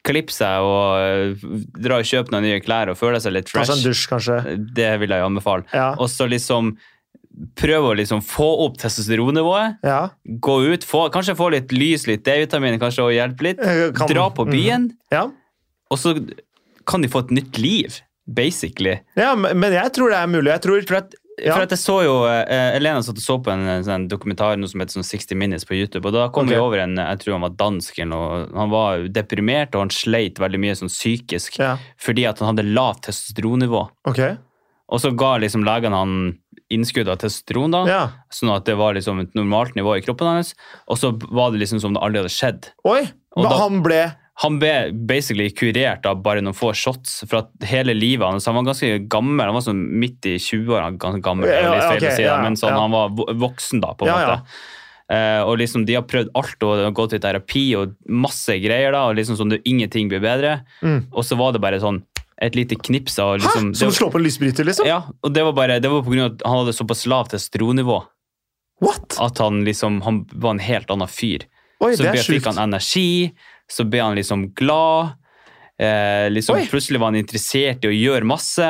[0.03, 1.43] Klippe seg og øh,
[1.79, 3.69] dra og kjøpe noen nye klær og føle seg litt fresh.
[3.69, 4.39] Kanskje en dusj, kanskje.
[4.75, 5.67] Det vil jeg anbefale.
[5.77, 6.73] Ja, Og så liksom
[7.57, 9.79] prøve å liksom få opp testosteronnivået.
[9.87, 10.09] ja.
[10.27, 13.61] Gå ut, få, kanskje få litt lys, litt D-vitamin, kanskje og hjelpe litt.
[13.61, 15.31] Eh, kan- Dra på byen, Ja.
[15.91, 16.15] og så
[16.87, 19.01] kan de få et nytt liv, basically.
[19.17, 20.51] ja, men jeg tror det er mulig.
[20.53, 21.55] Jeg tror For at, Ja.
[21.55, 24.59] for at jeg så jo eh, Elena satt og så på en, en sånn dokumentar
[24.59, 26.57] noe som heter sånn 60 Minutes på YouTube, og da kom okay.
[26.57, 28.53] vi over en Jeg tror han var dansk og.
[28.55, 32.75] Han var deprimert, og han sleit veldig mye sånn psykisk Ja, fordi at han hadde
[32.75, 33.89] lavt testosteronnivå.
[34.07, 34.37] Okay.
[34.91, 36.39] Og så ga liksom legen han
[36.71, 38.09] innskudd av testosteron, da, Ja.
[38.31, 40.55] sånn at det var liksom et normalt nivå i kroppen hans.
[40.89, 42.71] Og så var det liksom som det aldri hadde skjedd.
[42.85, 43.03] Oi!
[43.37, 44.03] Og Men da- han ble
[44.41, 48.47] Han ble basically kurert av bare noen få shots for at hele livet hans.
[48.47, 52.09] Han var ganske gammel, han var sånn midt i 20-åra, ganske gammel, litt Ja, okay,
[52.09, 52.81] å si, ja, men sånn, ja.
[52.81, 54.47] han var voksen da, på en Ja, måte.
[55.11, 59.09] Uh, og liksom De har prøvd alt og gått i terapi og masse greier, da,
[59.11, 60.63] og liksom sånn, det, ingenting blir bedre.
[60.83, 61.09] Mm.
[61.13, 62.03] Og så var det bare sånn
[62.41, 63.43] et lite knips av Hæ?
[63.45, 64.89] liksom, Som å slå på en lysbryter, liksom?
[64.89, 67.35] Ja, og det var bare Det var på grunn av at han hadde såpass lavt
[67.35, 67.99] testosteronnivå
[68.81, 69.19] What?
[69.21, 71.45] at han liksom Han var en helt annen fyr.
[71.81, 73.33] Oi, Så det er fikk han energi,
[73.71, 75.15] så ble han liksom glad.
[75.81, 76.67] Eh, liksom Oi.
[76.69, 78.69] Plutselig var han interessert i å gjøre masse.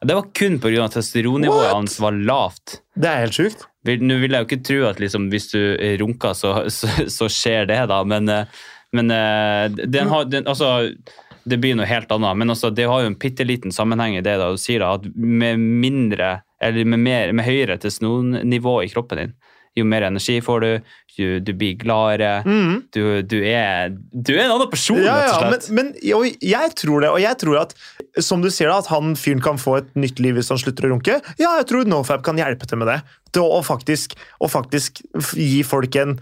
[0.00, 0.84] Det var kun pga.
[0.84, 1.74] at testosteronnivået What?
[1.76, 2.80] hans var lavt.
[2.96, 3.66] Det er helt sjukt.
[3.84, 5.60] Nå vil jeg jo ikke tro at liksom, hvis du
[6.02, 8.60] runker, så, så, så skjer det, da, men, eh,
[8.96, 10.90] men eh, den har, den, altså,
[11.44, 12.38] det blir noe helt annet.
[12.40, 14.94] Men altså, det har jo en bitte liten sammenheng i det da, du sier da,
[14.98, 19.38] at med mindre, eller med, mer, med høyere testosteronnivå i kroppen din,
[19.78, 20.70] jo mer energi får du,
[21.14, 22.72] jo, du blir gladere, mm.
[22.94, 25.70] du, du, er, du er en annen person, Ja, rett og slett.
[25.70, 27.74] men, men jo, jeg tror det, og jeg tror at
[28.18, 30.88] som du sier da, at han fyren kan få et nytt liv hvis han slutter
[30.88, 31.20] å runke.
[31.38, 33.00] Ja, jeg tror NoFap kan hjelpe til med det.
[33.30, 35.04] Til å, å faktisk, å faktisk
[35.38, 36.18] gi folk en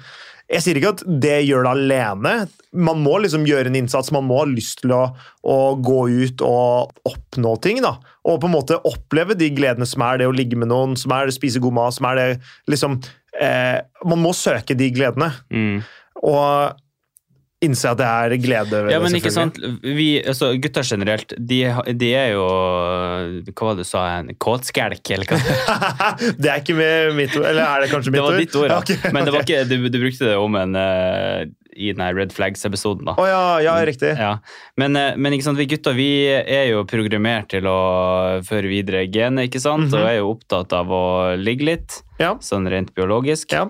[0.48, 2.32] Jeg sier ikke at det gjør det alene.
[2.72, 4.08] Man må liksom gjøre en innsats.
[4.14, 5.02] Man må ha lyst til å,
[5.44, 7.82] å gå ut og oppnå ting.
[7.84, 7.98] da.
[8.24, 11.12] Og på en måte oppleve de gledene som er det å ligge med noen, som
[11.12, 12.26] er det å spise god mat, som er det
[12.72, 12.96] liksom
[13.40, 15.34] eh, Man må søke de gledene.
[15.52, 15.82] Mm.
[16.24, 16.80] Og
[17.64, 19.04] innse at det er glede ved Ja, det.
[19.08, 21.58] men ikke sant, vi, altså, gutter generelt, de,
[21.98, 22.44] de er jo
[23.50, 24.04] Hva var det du sa?
[24.20, 25.38] En kåtskjelk, eller hva?
[26.42, 26.76] det er ikke
[27.18, 27.48] mitt ord.
[27.50, 28.30] Eller er det kanskje mitt ord?
[28.30, 28.78] Det var ditt ord, ja.
[28.78, 31.40] Okay, ok, Men det var ikke, du, du brukte det om en eh,
[31.78, 33.14] i den Red Flags-episoden, da.
[33.18, 34.12] Oh, ja, ja, riktig.
[34.18, 34.38] Ja.
[34.76, 37.78] Men, eh, men ikke sant, vi gutter vi er jo programmert til å
[38.46, 39.88] føre videre genet, ikke sant?
[39.92, 39.96] Mhm.
[40.00, 41.02] Og er jo opptatt av å
[41.38, 42.32] ligge litt, Ja.
[42.42, 43.52] sånn rent biologisk.
[43.52, 43.68] Ja.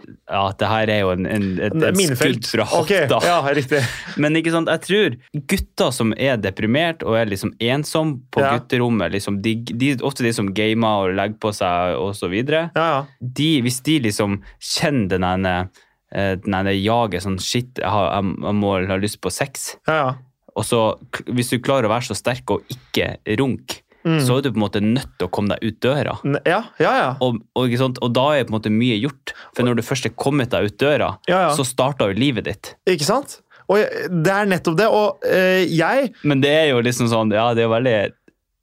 [0.59, 3.19] det her er jo en, en, et, et skudd fra hofta.
[3.19, 3.29] Okay.
[3.29, 3.83] ja, riktig.
[4.17, 5.17] Men ikke sant, jeg tror
[5.53, 8.55] gutter som er deprimert og er liksom ensom på Ja.
[8.57, 11.99] gutterommet, liksom, de, de, ofte de som gamer og legger på seg
[12.33, 13.05] videre, Ja, ja.
[13.21, 15.69] de, hvis de liksom kjenner den ene,
[16.15, 19.99] eh, det er jaget sånn shit, jeg har, jeg, må ha lyst på sex, ja,
[19.99, 20.09] ja.
[20.55, 20.81] og så
[21.29, 24.21] hvis du klarer å være så sterk og ikke runk, Mm.
[24.23, 26.15] så er du på en måte nødt til å komme deg ut døra.
[26.47, 27.09] Ja, ja, ja.
[27.25, 30.15] Og, og, og da er på en måte mye gjort, for når du først er
[30.17, 32.73] kommet deg ut døra, så starter jo livet ditt.
[32.89, 33.41] Ikke sant?
[33.69, 33.83] Og
[34.25, 34.87] det er nettopp det.
[34.89, 37.97] Og øh, jeg Men det er jo liksom sånn, ja, det er veldig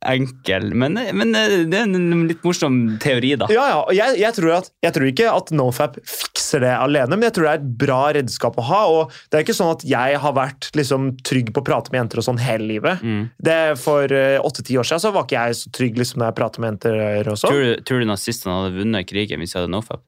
[0.09, 3.49] enkel, men, men eh, det er en litt morsom teori, da.
[3.53, 3.81] Ja, ja.
[3.95, 7.47] Jeg, jeg, tror at, jeg tror ikke at NoFap fikser det alene, men jeg tror
[7.47, 8.81] det er et bra redskap å ha.
[8.91, 12.03] og Det er ikke sånn at jeg har vært liksom, trygg på å prate med
[12.03, 13.03] jenter og sånn hele livet.
[13.03, 13.23] Mm.
[13.49, 14.05] Det For
[14.45, 16.95] åtte-ti år siden så var ikke jeg så trygg liksom, når jeg prater med jenter.
[17.31, 17.53] og sånn.
[17.53, 20.03] Tror du, tror du nazistene hadde vunnet krigen hvis de hadde nofap?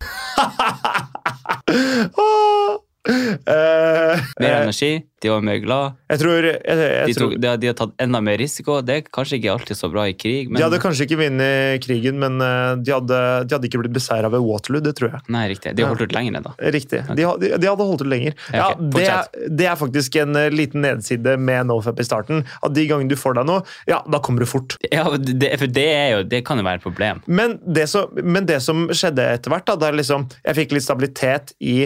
[3.07, 4.91] Eh, Mer eh, energi,
[5.23, 8.19] de var mer glad, jeg tror, jeg, jeg de, tror de, de har tatt enda
[8.21, 8.75] mer risiko.
[8.85, 11.81] Det er kanskje ikke alltid så bra i krig, men De hadde kanskje ikke vunnet
[11.85, 14.83] krigen, men eh, de hadde, de hadde ikke blitt beseira ved Waterloo.
[14.85, 15.21] Det tror jeg.
[15.33, 15.73] Nei, riktig.
[15.77, 16.53] De har holdt ut lenger, da.
[16.77, 17.01] Riktig.
[17.17, 18.37] De, de, de hadde holdt ut lenger.
[18.53, 18.89] Ja, okay.
[18.97, 22.43] det, er, det er faktisk en liten nedside med NoFap i starten.
[22.61, 24.77] At de gangene du får deg noe, ja, da kommer du fort.
[24.91, 27.23] Ja, det, for det, jo, det kan jo være et problem.
[27.27, 30.85] Men det, som- men det som skjedde etter hvert, da, der liksom, jeg fikk litt
[30.85, 31.79] stabilitet i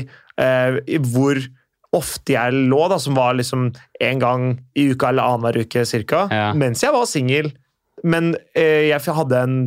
[1.11, 1.39] hvor
[1.93, 3.65] ofte jeg lå, da, som var liksom
[4.01, 4.45] en gang
[4.79, 6.53] i uka eller annenhver uke cirka, Ja.
[6.55, 7.51] mens jeg var singel.
[8.03, 9.57] Men eh, jeg hadde en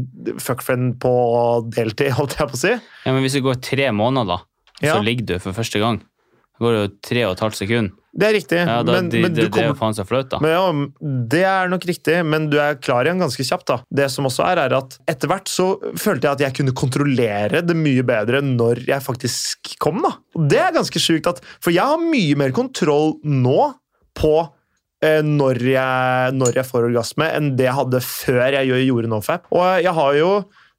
[0.43, 1.13] fuckfriend på
[1.77, 2.73] deltid, holdt jeg på å si.
[3.05, 4.39] Ja, men hvis det går tre måneder, da,
[4.83, 4.97] Ja.
[4.97, 6.01] så ligger du for første gang.
[6.01, 7.93] Det går jo tre og et halvt sekund.
[8.15, 8.59] Det er riktig.
[8.63, 10.39] Ja, da, men, de, men du kommer, det er jo faen så flaut, da.
[10.45, 10.65] Men ja,
[11.35, 13.67] Det er nok riktig, men du er klar igjen ganske kjapt.
[13.73, 13.79] da.
[13.91, 15.67] Det som også er, er at Etter hvert så
[15.99, 19.99] følte jeg at jeg kunne kontrollere det mye bedre når jeg faktisk kom.
[20.07, 20.13] da.
[20.39, 23.73] Og Det er ganske sjukt, at, for jeg har mye mer kontroll nå
[24.15, 24.35] på
[25.03, 29.11] eh, når, jeg, når jeg får orgasme, enn det jeg hadde før jeg gjorde- gjorde
[29.11, 29.51] nofap.
[29.51, 30.31] Og jeg har jo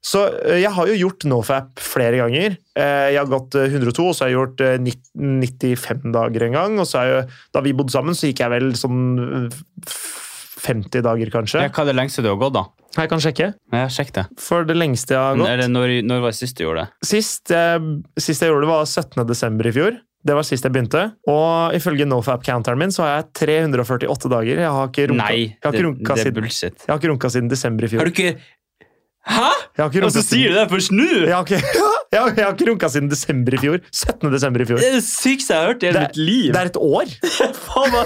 [0.04, 2.56] så eh, jeg har jo gjort nofap flere ganger.
[2.78, 6.46] Eh, Jeg har gått eh, 102, og så har jeg gjort eh, 90 95 dager
[6.46, 6.78] en gang.
[6.82, 9.02] Og så har jeg, da vi bodde sammen, så gikk jeg vel sånn
[9.50, 9.60] eh,
[10.66, 11.62] 50 dager, kanskje.
[11.66, 12.64] Ja, hva er det lengste du har gått, da?
[12.96, 13.50] Jeg kan sjekke.
[13.76, 14.24] Ja, sjekk det.
[14.40, 17.06] For det lengste jeg har gått Eller når, når var det sist du gjorde det?
[17.06, 17.76] Sist, eh,
[18.16, 19.26] sist jeg gjorde det, var 17.
[19.28, 19.98] desember i fjor.
[20.26, 21.02] Det var sist jeg begynte.
[21.30, 24.62] Og ifølge nofap-counteren min så har jeg 348 dager.
[24.64, 26.80] Jeg har ikke runka, Nei, det, det er bullshit.
[26.82, 28.02] jeg har ikke runka siden desember i fjor.
[28.02, 28.32] Har du ikke
[29.26, 29.50] Hæ?!
[29.82, 31.06] Og så sier du det først nå?!
[31.26, 31.58] Jeg har ikke,
[32.12, 33.80] jeg har, jeg har ikke runka siden desember i fjor.
[33.90, 34.32] 17.
[34.32, 34.80] desember i fjor.
[34.80, 36.48] Det er det sykeste jeg har hørt i hele mitt liv!
[36.54, 37.14] Det er et år!
[37.66, 37.96] Faen!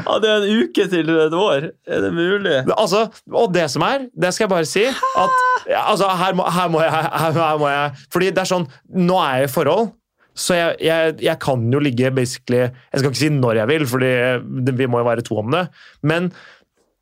[0.00, 1.68] Ja, det er en uke til et år.
[1.86, 2.56] Er det mulig?
[2.74, 5.36] Altså, og det som er, det skal jeg bare si at
[5.84, 9.16] altså, her, må, her, må jeg, her, her må jeg Fordi det er sånn Nå
[9.22, 9.92] er jeg i forhold,
[10.34, 13.86] så jeg, jeg, jeg kan jo ligge basically Jeg skal ikke si når jeg vil,
[13.88, 15.68] for vi må jo være to om det.
[16.02, 16.32] Men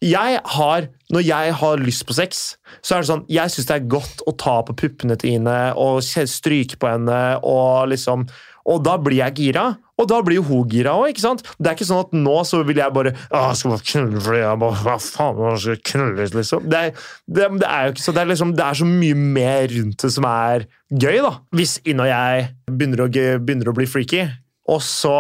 [0.03, 2.43] jeg har, når jeg har lyst på sex,
[2.83, 5.59] så er det sånn Jeg syns det er godt å ta på puppene til Ine
[5.79, 8.27] og stryke på henne og liksom
[8.71, 9.65] Og da blir jeg gira.
[9.99, 11.15] Og da blir jo hun gira òg?
[11.15, 14.43] Det er ikke sånn at nå så vil jeg bare jeg skal bare knulle fordi
[14.43, 16.69] jeg bare Hva faen, jeg skal knulle, liksom.
[16.71, 16.83] Det
[17.27, 20.03] det, det er jo ikke så det er, liksom, det er så mye mer rundt
[20.03, 21.37] det som er gøy, da.
[21.55, 24.27] Hvis Inn og jeg begynner å, begynner å bli freaky,
[24.71, 25.17] og så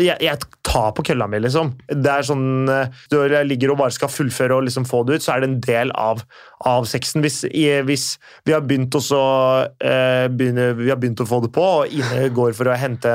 [0.00, 1.72] jeg, jeg, tar på kølla mi, liksom.
[1.90, 5.24] Det er sånn eh, Du ligger og bare skal fullføre og liksom få det ut,
[5.24, 6.22] så er det en del av,
[6.68, 7.20] av sexen.
[7.24, 7.42] Hvis,
[7.88, 8.06] hvis,
[8.48, 9.20] vi har også,
[9.84, 13.12] eh, begynner, vi har begynt å få det på, og Ine går for å hente,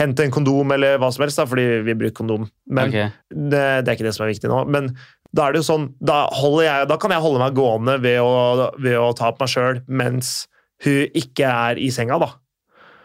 [0.00, 2.48] hente en kondom eller hva som helst, da, fordi vi bruker kondom.
[2.68, 3.12] Men okay.
[3.30, 4.64] det, det, er ikke det som er viktig nå.
[4.68, 4.92] Men
[5.34, 6.26] da er det jo sånn, da,
[6.62, 9.84] jeg, da kan jeg holde meg gående ved å, ved å ta på meg sjøl
[9.88, 10.42] mens
[10.84, 12.34] hun ikke er i senga, da.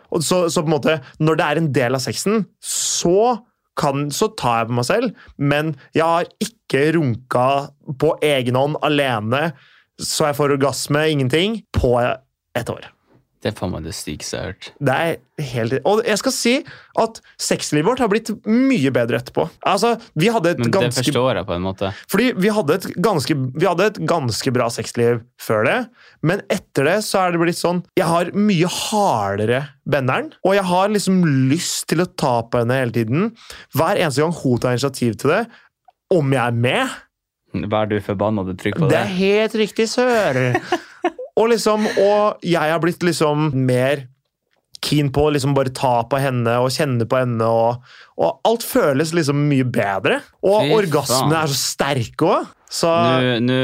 [0.10, 3.40] Så, så, på en måte, når det er en del av sexen, så,
[3.80, 7.50] kan, så tar jeg på meg selv, men jeg har ikke runka
[8.02, 9.52] på egen hånd alene
[10.00, 12.88] så jeg får orgasme, ingenting, på et år.
[13.40, 14.66] Det er faen meg det sykeste jeg har hørt.
[14.84, 15.76] Det er helt...
[15.88, 16.54] Og jeg skal si
[17.00, 19.46] at sexlivet vårt har blitt mye bedre etterpå.
[19.70, 21.00] Altså, vi hadde et Men ganske...
[21.00, 21.92] det forstår jeg på en måte.
[22.12, 25.78] Fordi vi hadde, et ganske, vi hadde et ganske bra sexliv før det,
[26.20, 30.68] men etter det så er det blitt sånn Jeg har mye hardere benderen, og jeg
[30.74, 31.24] har liksom
[31.54, 33.32] lyst til å ta på henne hele tiden.
[33.72, 35.44] Hver eneste gang hun tar initiativ til det,
[36.12, 37.00] om jeg er med
[37.70, 38.94] Vær du forbanna du trykker på det?
[38.94, 40.44] Det er helt riktig, sør!
[41.38, 44.08] Og, liksom, og jeg har blitt liksom mer
[44.84, 47.48] keen på å liksom bare ta på henne og kjenne på henne.
[47.48, 47.84] Og,
[48.20, 50.22] og alt føles liksom mye bedre.
[50.46, 52.56] Og Fy orgasmene er så sterke òg.
[52.70, 52.90] Så
[53.42, 53.56] Nå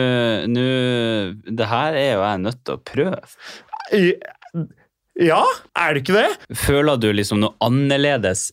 [1.46, 3.20] Det her er jo jeg nødt til å prøve.
[5.22, 5.44] Ja,
[5.80, 6.56] er det ikke det?
[6.60, 8.50] Føler du liksom noe annerledes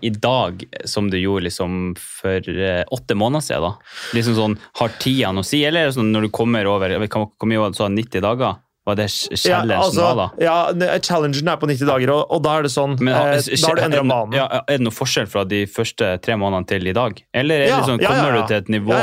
[0.00, 3.66] i dag som du gjorde liksom for eh, åtte måneder siden?
[3.66, 3.98] da?
[4.16, 7.50] Liksom sånn, Har tida noe å si, eller er sånn når du kommer over hvor
[7.50, 8.60] mye var det, 90 dager?
[8.88, 10.26] Var det challengen ja, altså, da?
[10.40, 13.58] Ja, challengen er på 90 dager, og, og da er det sånn Men, eh, Da
[13.66, 14.38] har du endra banen.
[14.38, 17.20] Ja, er det noe forskjell fra de første tre månedene til i dag?
[17.36, 18.96] Eller er det sånn, kommer du til et nivå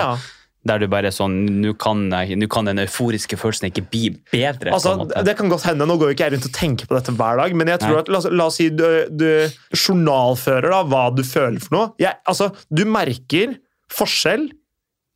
[0.65, 2.07] der du bare er sånn Nå kan,
[2.51, 4.73] kan, den euforiske følelsen ikke bli bedre.
[4.73, 5.87] Altså, det kan godt hende.
[5.87, 8.01] Nå går jo ikke jeg rundt og tenker på dette hver dag, men jeg tror
[8.01, 9.27] at, la, la oss si du, du
[9.75, 11.91] journalfører da, hva du føler for noe.
[12.01, 13.59] Jeg, altså, du merker
[13.93, 14.49] forskjell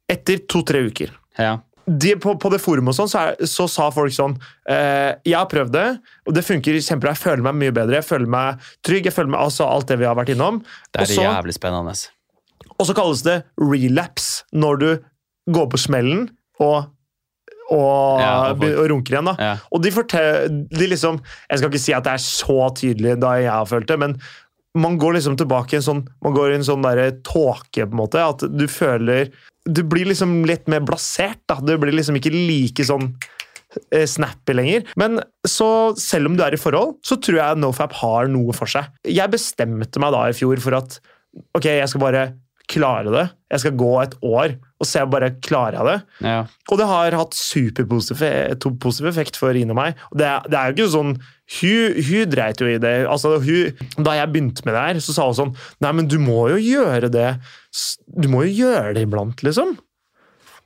[0.10, 1.12] etter to-tre uker.
[1.40, 1.58] Ja.
[1.90, 4.36] De, på, på, det forumet og sånn, så, er, så, sa folk sånn
[4.70, 5.88] eh, Jeg har prøvd det,
[6.30, 7.16] og det funker kjempebra.
[7.16, 9.10] Jeg føler meg mye bedre, jeg føler meg trygg.
[9.10, 10.62] jeg føler meg, altså Alt det vi har vært innom.
[10.94, 11.96] Det er Også, jævlig spennende.
[12.76, 14.90] Og så kalles det relapse når du
[15.56, 16.90] går på smellen og
[17.70, 19.28] og, ja, og, og runker igjen.
[19.30, 19.36] da.
[19.38, 19.50] Ja.
[19.70, 21.20] Og de forteller de liksom,
[21.52, 24.16] Jeg skal ikke si at det er så tydelig da jeg har følt det, men
[24.78, 26.86] man går liksom tilbake i en sånn man går i en sånn
[27.26, 28.22] tåke, på en måte.
[28.22, 29.30] At du føler
[29.70, 31.42] Du blir liksom litt mer blasert.
[31.46, 31.60] da.
[31.62, 33.12] Du blir liksom ikke like sånn
[33.94, 34.86] eh, snappy lenger.
[34.98, 38.66] Men så selv om du er i forhold, så tror jeg NoFap har noe for
[38.72, 38.90] seg.
[39.06, 40.98] Jeg bestemte meg da i fjor for at
[41.54, 42.24] ok, jeg skal bare
[42.70, 43.26] klare det.
[43.50, 46.28] Jeg skal gå et år og se bare klarer jeg det.
[46.30, 46.38] Ja.
[46.70, 50.00] Og det har hatt superpositiv effekt for Ine og meg.
[50.14, 51.14] Og det, det, er jo ikke sånn
[51.50, 52.96] Hun, hun dreit jo i det.
[53.10, 55.54] Altså, hun, da jeg begynte med det her, så sa hun sånn
[55.84, 57.30] Nei, men du må jo gjøre det.
[58.08, 59.76] Du må jo gjøre det iblant, liksom.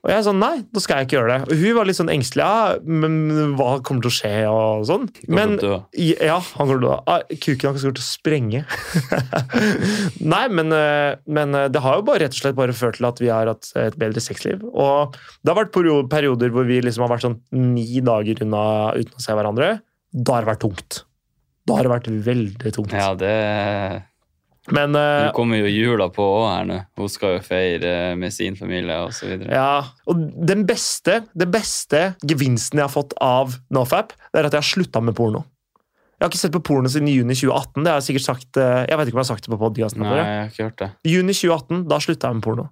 [0.04, 1.46] Og jeg sånn, nei, da skal jeg ikke gjøre det.
[1.48, 2.44] Og hun var litt sånn engstelig.
[2.44, 4.32] Ja, men hva kommer til å skje?
[4.52, 5.06] og sånn.
[5.32, 5.56] Men,
[5.96, 6.98] ja, han kommer til å dø.
[7.08, 8.64] Ah, kuken hans kommer til å sprenge.
[10.34, 13.08] nei, men, eh, men, eh, det har jo bare rett og slett bare ført til
[13.08, 14.68] at vi har hatt et bedre sexliv.
[14.74, 15.72] Og det har vært
[16.12, 18.68] perioder hvor vi liksom har vært sånn ni dager unna
[19.00, 19.78] uten å se hverandre.
[20.12, 21.04] Da har det vært tungt.
[21.64, 22.92] Da har det vært veldig tungt.
[22.92, 23.38] Ja, det
[24.72, 26.78] men uh, Nå kommer jo jula på òg her nå.
[27.00, 29.34] Hun skal jo feire med sin familie osv.
[29.50, 34.56] Ja, og den beste, den beste gevinsten jeg har fått av NoFap, det er at
[34.56, 35.44] jeg har slutta med porno.
[36.16, 37.84] Jeg har ikke sett på porno siden juni 2018.
[37.84, 39.60] Det har Jeg sikkert sagt, eh, jeg vet ikke om jeg har sagt det på
[39.60, 40.06] podkasten.
[40.06, 40.90] Nei, jeg har ikke hørt det.
[41.12, 42.68] Juni 2018, da slutta jeg med porno.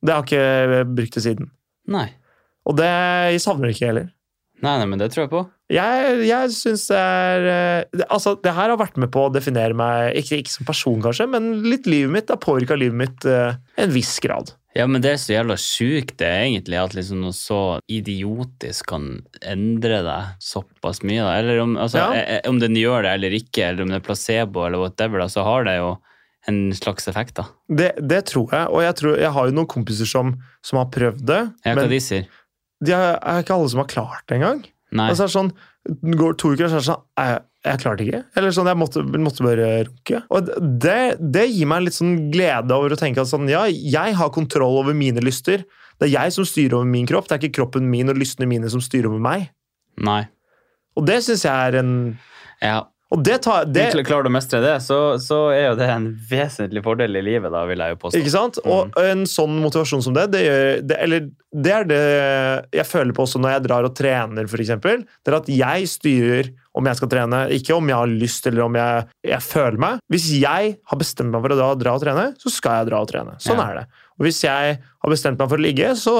[0.00, 1.50] Det har jeg ikke brukt det siden.
[1.92, 2.06] Nei.
[2.64, 4.08] Og det jeg savner det ikke heller.
[4.64, 5.42] Nei, nei, men det tror jeg på.
[5.72, 9.74] Jeg, jeg syns det er eh, Altså, det her har vært med på å definere
[9.74, 12.28] meg, ikke, ikke som person kanskje, men litt livet mitt.
[12.28, 14.52] Det har påvirka livet mitt uh, en viss grad.
[14.76, 19.08] Ja, men det er så jævla sjukt det egentlig at liksom noe så idiotisk kan
[19.40, 21.24] endre deg såpass mye.
[21.24, 21.32] Da.
[21.40, 22.24] Eller om, altså, ja.
[22.36, 25.30] Eh, om den gjør det eller ikke, eller om det er placebo eller whatever, da,
[25.32, 25.94] så har det jo
[26.46, 27.48] en slags effekt, da.
[27.66, 30.92] Det, det tror jeg, og jeg, tror, jeg har jo noen kompiser som, som har
[30.94, 31.42] prøvd det.
[31.66, 32.28] Ja, hva de sier?
[32.84, 34.64] de er, er ikke alle som har klart det engang.
[34.94, 35.52] Altså, er det sånn,
[36.20, 38.20] går to uker, og så er det sånn Jeg, jeg klarte ikke.
[38.38, 40.20] Eller sånn, jeg måtte, måtte bare runke.
[40.30, 40.52] Og
[40.84, 44.32] det, det, gir meg litt sånn glede over å tenke at sånn, ja, jeg har
[44.34, 45.66] kontroll over mine lyster.
[45.98, 48.48] Det er jeg som styrer over min kropp, det er ikke kroppen min og lystene
[48.50, 49.48] mine som styrer over meg.
[50.06, 50.22] Nei.
[50.96, 51.92] Og det syns jeg er en
[52.62, 52.84] ja.
[53.14, 56.08] Og det tar det, Klarer du å mestre det, så, så er jo det en
[56.26, 58.18] vesentlig fordel i livet, da, vil jeg jo påstå.
[58.18, 58.58] Ikke sant?
[58.66, 62.00] Og en sånn motivasjon som det, det, gjør, det, eller, det er det
[62.80, 64.72] jeg føler på også når jeg drar og trener, f.eks.
[64.82, 68.66] Det er at jeg styrer om jeg skal trene, ikke om jeg har lyst eller
[68.66, 70.02] om jeg, jeg føler meg.
[70.12, 73.04] Hvis jeg har bestemt meg for å dra, dra og trene, så skal jeg dra
[73.06, 73.38] og trene.
[73.40, 73.70] Sånn Ja.
[73.70, 73.86] er det.
[74.16, 76.12] Og hvis jeg har bestemt meg for å ligge, så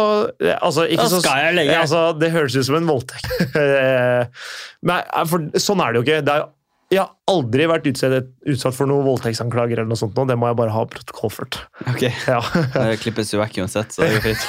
[0.61, 1.77] altså, ikke Da så- skal jeg ligge.
[1.83, 3.27] Altså, det høres ut som en voldtekt.
[4.90, 6.18] Nei, for sånn er det jo ikke.
[6.27, 6.46] Det er,
[6.92, 10.14] jeg har aldri vært utsatt, utsatt for noen voldtektsanklager eller noe sånt.
[10.14, 10.22] nå.
[10.31, 11.59] Det må jeg bare ha protokollført.
[11.90, 12.40] Ok, Ja.
[12.77, 14.44] Det klippes jo vekk uansett, så det jo fint.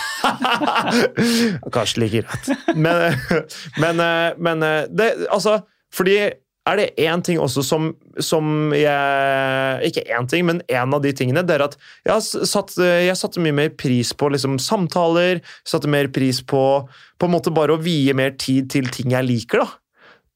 [1.76, 2.52] Kanskje like greit.
[2.78, 3.18] Men,
[3.84, 4.04] men,
[4.38, 6.20] men det, altså Fordi
[6.68, 11.14] er det én ting også som, som jeg Ikke én ting, men en av de
[11.16, 15.42] tingene, det er at jeg, satt, jeg satte mye mer pris på liksom, samtaler.
[15.68, 16.64] Satte mer pris på
[17.18, 19.64] på en måte bare å vie mer tid til ting jeg liker.
[19.64, 19.80] da.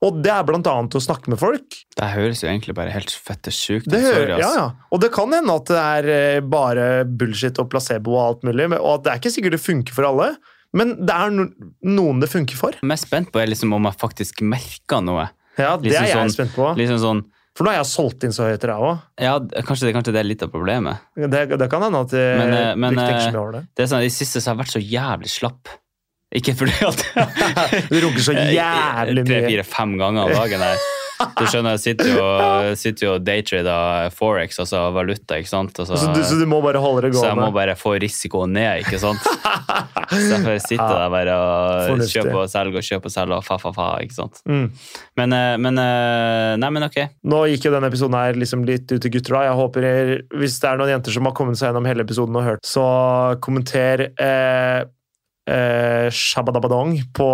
[0.02, 1.76] Og det er blant annet å snakke med folk.
[1.98, 3.94] Det høres jo egentlig bare helt fette sjukt ut.
[3.94, 4.64] Hører, ja, ja.
[4.90, 8.66] Og det kan hende at det er eh, bare bullshit og placebo og alt mulig,
[8.80, 10.32] og at det er ikke sikkert det funker for alle,
[10.74, 12.74] men det er noen det funker for.
[12.80, 15.28] Jeg er mest spent på er liksom om jeg faktisk merker noe.
[15.60, 16.72] Ja, Det Liksom er jeg sånn- spent på.
[16.80, 17.22] Liksom sånn,
[17.54, 19.02] For nå har jeg solgt inn så høyt, jeg òg.
[19.20, 19.34] ja,
[19.68, 20.98] kanskje det, kanskje det er litt av problemet.
[21.20, 23.42] Det, det kan hende at jeg, Men, eh, men, du ikke tenker så eh, mye
[23.44, 23.64] over det.
[23.76, 25.68] Det er sånn, I siste så har jeg vært så jævlig slapp.
[26.32, 27.02] Ikke fordi at
[27.92, 29.48] Du runker så jævlig Tre, mye.
[29.50, 30.90] fire, fem ganger om dagen her.
[31.38, 32.24] Du skjønner, jeg sitter jo,
[32.82, 35.76] sitter jo og daytrader Forex, altså valuta, ikke sant.
[35.84, 37.94] Altså, så, Så du, så du må bare holde det så jeg må bare få
[38.02, 39.22] risikoen ned, ikke sant.
[40.12, 43.46] Så jeg får sitte der bare og kjøpe og selge og kjøpe og selge og
[43.48, 44.42] fa, fa, fa, ikke sant.
[44.44, 44.66] Mm.
[45.22, 46.98] Men, eh, men eh, Nei, men ok.
[47.32, 49.38] Nå gikk jo denne episoden her liksom litt ut til gutter.
[49.38, 49.44] da.
[49.48, 49.88] Jeg håper
[50.42, 52.84] Hvis det er noen jenter som har kommet seg gjennom hele episoden og hørt, så
[53.46, 54.82] kommenter eh,
[55.52, 57.28] eh, shabadabadong på,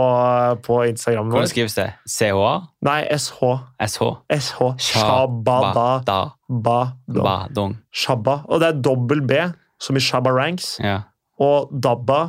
[0.65, 1.30] på Instagram.
[1.32, 1.88] Hvordan skrives det?
[2.10, 2.53] CHA?
[2.88, 3.41] Nei, SH.
[3.88, 4.10] SH?
[4.34, 4.62] SH.
[4.89, 6.06] Shabadabadong.
[6.08, 6.80] Da, Ba.
[7.08, 7.67] ba.
[7.93, 8.41] Shabba.
[8.47, 9.41] Og det er dobbel B,
[9.80, 10.77] som i Shabba Ranks.
[10.84, 11.01] Ja.
[11.39, 12.21] Og Dabba,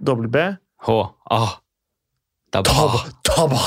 [0.00, 0.48] dobbel B.
[0.86, 0.98] H.
[1.30, 1.58] Ah.
[2.54, 2.70] Dabba.
[2.70, 3.00] Dabba.
[3.28, 3.62] Dabba.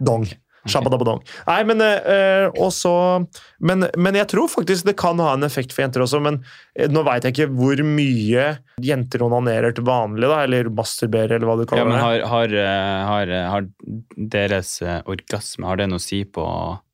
[0.00, 0.26] dong.
[0.70, 1.22] Shabba dabba dong.
[1.48, 2.92] Nei, men øh, også
[3.66, 6.20] men, men jeg tror faktisk det kan ha en effekt for jenter også.
[6.22, 6.38] Men
[6.78, 8.44] eh, nå veit jeg ikke hvor mye
[8.82, 12.04] jenter onanerer til vanlig, da, eller masturberer, eller hva du Ja, kaller men det.
[12.04, 13.66] har, har, eh, har, eh, har
[14.36, 16.46] deres eh, orgasme Har det noe å si på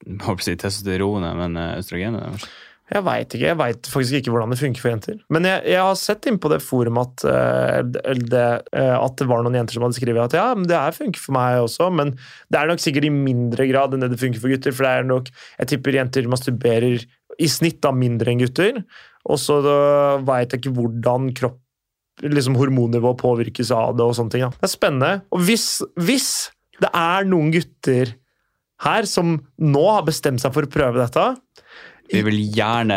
[0.24, 2.48] på testosteronet, men eh, østrogenet?
[2.88, 3.48] Jeg veit ikke.
[3.51, 5.18] Jeg veit faktisk ikke hvordan det funker for jenter.
[5.35, 9.29] Men jeg, jeg har sett inn på det forumet at, uh, det, uh, at det
[9.29, 11.90] var noen jenter som hadde skrevet at ja, men det her funker for meg også,
[11.92, 12.14] men
[12.48, 14.72] det er nok sikkert i mindre grad enn det det funker for gutter.
[14.72, 17.07] For det er nok Jeg tipper jenter masturberer
[17.38, 18.83] i snitt da mindre enn gutter.
[19.29, 19.61] Og så
[20.24, 21.61] veit jeg ikke hvordan kropp
[22.24, 24.07] liksom hormonnivået påvirkes av det.
[24.07, 24.46] og sånne ting.
[24.46, 24.51] Da.
[24.57, 25.11] Det er spennende.
[25.35, 25.66] Og hvis,
[26.01, 26.31] hvis
[26.83, 28.14] det er noen gutter
[28.87, 31.27] her som nå har bestemt seg for å prøve dette
[32.09, 32.97] Vi vil gjerne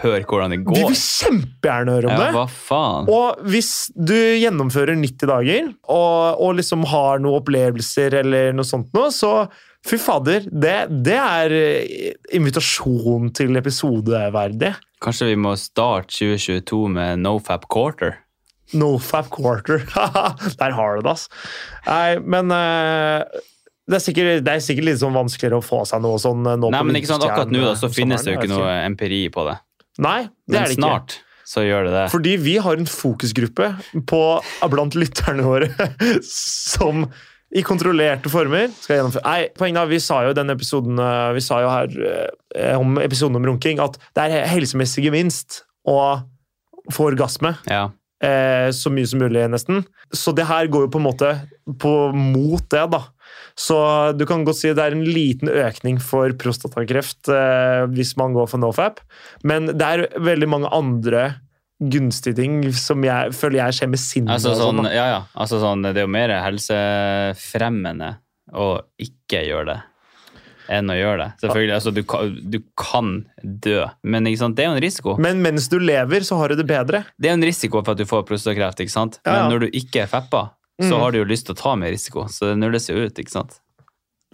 [0.00, 0.78] høre hvordan det går.
[0.78, 2.28] Vi vil kjempegjerne høre om Ja, det.
[2.36, 3.08] hva faen?
[3.12, 8.92] Og hvis du gjennomfører 90 dager og, og liksom har noen opplevelser eller noe sånt
[8.96, 9.32] noe, så
[9.86, 14.72] fy fader, det, det er eh, invitasjon til episodeverdig.
[15.04, 18.16] Kanskje vi må starte 2022 med nofap quarter?
[18.74, 19.84] Nofap quarter.
[20.58, 21.28] Der har du det, ass.
[21.86, 23.22] Nei, men eh,
[23.86, 26.58] det, er sikkert, det er sikkert litt sånn vanskeligere å få seg noe sånn eh,
[26.60, 29.22] nå Nei, men ikke sant, akkurat nå da, så finnes det jo ikke noe empiri
[29.34, 29.56] på det.
[30.02, 30.82] Nei, det Men er det ikke.
[30.82, 32.04] snart så gjør det det.
[32.10, 33.68] Fordi vi har en fokusgruppe
[34.10, 34.20] på,
[34.72, 35.70] blant lytterne våre
[36.26, 37.06] som
[37.54, 41.28] i kontrollerte former skal gjennomføre Nei, poenget er, vi sa jo i denne episoden eh,
[41.36, 46.00] Vi sa jo her eh, om episoden om runking at det er helsemessig gevinst å
[46.90, 47.52] få orgasme.
[47.70, 47.88] Ja.
[48.22, 49.84] Eh, så mye som mulig, nesten.
[50.14, 51.30] Så det her går jo på en måte
[51.82, 53.00] på, mot det, da.
[53.56, 53.78] Så
[54.12, 58.50] du kan godt si det er en liten økning for prostatakreft eh, hvis man går
[58.52, 59.00] for nofap,
[59.48, 61.24] men det er veldig mange andre
[61.80, 64.32] gunstige ting som jeg føler jeg skjer med sinnet.
[64.36, 65.18] Altså, sånn, sånn, ja, ja.
[65.36, 68.14] Altså, sånn, det er jo mer helsefremmende
[68.56, 68.70] å
[69.02, 69.82] ikke gjøre det
[70.72, 71.28] enn å gjøre det.
[71.44, 73.10] Selvfølgelig, altså, du, kan, du kan
[73.42, 75.14] dø, men det er jo en risiko.
[75.22, 77.04] Men mens du lever, så har du det bedre.
[77.16, 79.20] Det er jo en risiko for at du får prostatakreft, ikke sant?
[79.22, 79.44] Ja, ja.
[79.44, 80.48] men når du ikke er feppa,
[80.80, 81.00] så Mm.
[81.00, 83.30] har du jo lyst til å ta mer risiko, så det nulles jo ut, ikke
[83.32, 83.60] sant?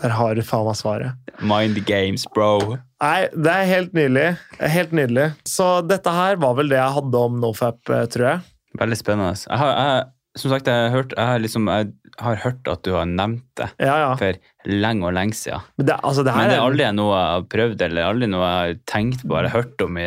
[0.03, 1.13] Der har du faen meg svaret.
[1.41, 2.79] Mind games, bro.
[3.01, 4.39] Nei, det er helt nydelig.
[4.59, 5.35] Helt nydelig.
[5.47, 8.41] Så dette her var vel det jeg hadde om nofap, eh, tror jeg.
[8.81, 9.37] Veldig spennende.
[9.47, 10.07] Jeg har, jeg,
[10.39, 11.91] som sagt, jeg har, hørt, jeg, har liksom, jeg
[12.23, 14.11] har hørt at du har nevnt det Ja, ja.
[14.17, 15.61] for lenge og lenge siden.
[15.77, 18.47] Men det, altså, det Men det er aldri noe jeg har prøvd, eller aldri noe
[18.49, 20.07] jeg har tenkt på eller hørt om i,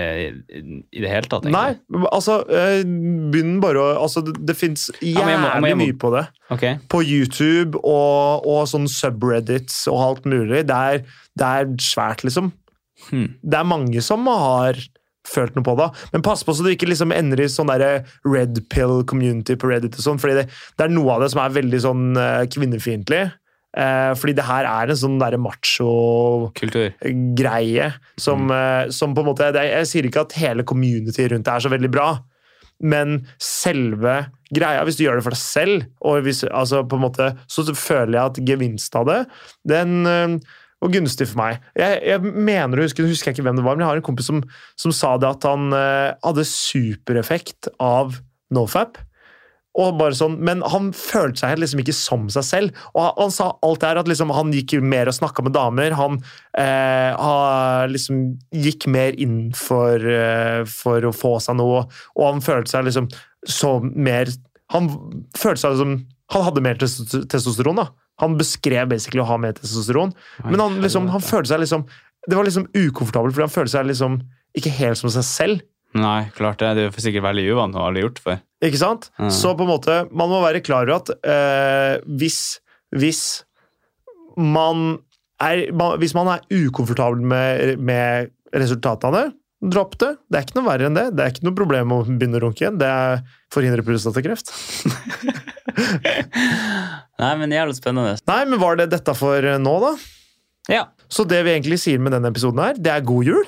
[0.49, 0.61] i,
[0.97, 1.45] i det hele tatt.
[1.53, 1.75] Nei,
[2.09, 2.81] altså eh,
[3.33, 6.25] Begynn bare å altså, Det, det fins Ja, jævlig må- mye på det.
[6.57, 6.77] Okay.
[6.89, 10.65] På YouTube og, og sånn subreddits og alt mulig.
[10.69, 11.01] Det er,
[11.37, 12.49] det er svært, liksom.
[13.11, 13.33] Hmm.
[13.43, 14.77] Det er mange som har
[15.25, 15.87] følt noe på det.
[16.13, 17.83] Men pass på så du ikke liksom ender i sånn der
[18.27, 19.97] red pill community på Reddit.
[19.97, 20.45] og sånn, fordi det,
[20.77, 23.23] det er noe av det som er veldig sånn eh, kvinnefiendtlig.
[23.75, 27.85] Eh, fordi det her er en sånn derre macho-greie
[28.21, 31.53] som, eh, som på en måte det, Jeg sier ikke at hele community rundt det
[31.53, 32.23] er så veldig bra,
[32.79, 37.03] men selve greia, hvis du gjør det for deg selv, og hvis, altså på en
[37.03, 39.27] måte, så føler jeg at gevinst av det,
[39.67, 40.07] den
[40.85, 41.65] var gunstig for meg.
[41.77, 44.05] Jeg, jeg mener å huske, husker jeg ikke hvem det var, men jeg har en
[44.05, 44.43] kompis som,
[44.79, 48.17] som sa det at han uh, hadde supereffekt av
[48.53, 48.99] nofap.
[49.75, 52.77] Og bare sånn, men han følte seg liksom ikke som seg selv.
[52.93, 55.55] Og han, han sa alt det her, at liksom han gikk mer og snakka med
[55.57, 55.95] damer.
[55.99, 56.21] Han
[56.61, 58.21] eh, har liksom
[58.55, 61.83] gikk mer inn for, eh, for å få seg noe,
[62.15, 63.11] og han følte seg liksom
[63.45, 64.31] så mer
[64.73, 64.87] Han
[65.37, 65.91] følte seg liksom
[66.33, 67.91] Han hadde mer testosteron, da.
[68.23, 70.13] Han beskrev basically å ha mer testosteron,
[70.45, 71.83] men han, liksom, han følte seg liksom
[72.25, 74.19] Det var liksom ukomfortabelt, fordi han følte seg liksom
[74.57, 75.65] ikke helt som seg selv.
[75.95, 76.71] Nei, klart det.
[76.75, 78.39] Det er sikkert veldig uvant å ha gjort før.
[78.65, 79.09] Ikke sant?
[79.19, 79.29] Mm.
[79.31, 82.39] Så på en måte, man må være klar over at eh, hvis,
[82.95, 83.21] hvis
[84.35, 84.97] man
[85.43, 85.67] er
[85.99, 89.25] Hvis man er ukomfortabel med, med det,
[89.71, 90.13] dropp det.
[90.29, 91.09] Det er ikke noe verre enn det.
[91.15, 92.79] Det er ikke noe problem å begynne å runke igjen.
[92.79, 93.21] Det er
[93.53, 94.53] forhindrer prostatakreft.
[97.21, 98.17] Nei, men jævlig spennende.
[98.27, 99.93] Nei, men var det dette for eh, nå, da?
[100.71, 100.85] Ja.
[101.11, 103.45] Så det vi egentlig sier med denne episoden her, det er god jul.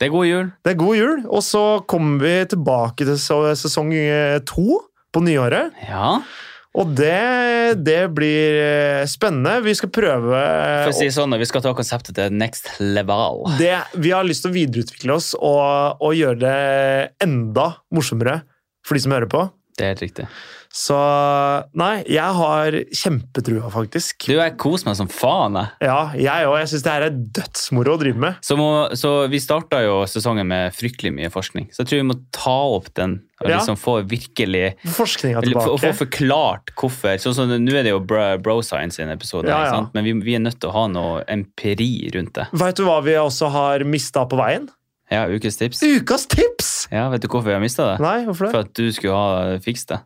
[0.00, 0.46] Det er god jul.
[0.64, 4.78] Det er god jul, og så kommer vi tilbake til sesong eh, to
[5.12, 5.74] på nyåret.
[5.88, 6.14] Ja.
[6.78, 9.56] Og det, det blir eh, spennende.
[9.64, 10.38] Vi skal prøve
[10.86, 13.42] For å si sånn, vi skal ta konseptet til next level.
[13.58, 16.56] det, Vi har lyst til å videreutvikle oss og, og gjøre det
[17.26, 18.40] enda morsommere
[18.86, 19.44] for de som hører på.
[19.76, 20.28] Det er helt riktig.
[20.70, 20.94] Så
[21.74, 24.26] nei, jeg har kjempetrua, faktisk.
[24.28, 25.88] Du, jeg koser meg som faen, jeg.
[25.88, 26.58] Ja, jeg òg.
[26.62, 28.38] Jeg syns det her er dødsmoro å drive med.
[28.46, 28.68] Så, må,
[28.98, 31.66] så vi starta jo sesongen med fryktelig mye forskning.
[31.74, 33.56] Så jeg tror vi må ta opp den og Ja.
[33.56, 35.64] liksom få virkelig Forskninga tilbake.
[35.72, 37.16] få, få forklart hvorfor.
[37.22, 39.86] Sånn som Nå er det jo Bro, bro Science sin episode, Ja, ja.
[39.94, 42.46] men vi, vi er nødt til å ha noe empiri rundt det.
[42.52, 44.68] Veit du hva vi også har mista på veien?
[45.10, 45.80] Ja, ukes tips.
[45.82, 46.68] Ukas tips!
[46.92, 47.96] Ja, Vet du hvorfor vi har mista det?
[48.04, 48.52] Nei, hvorfor det?
[48.54, 49.98] For at du skulle ha fikst det.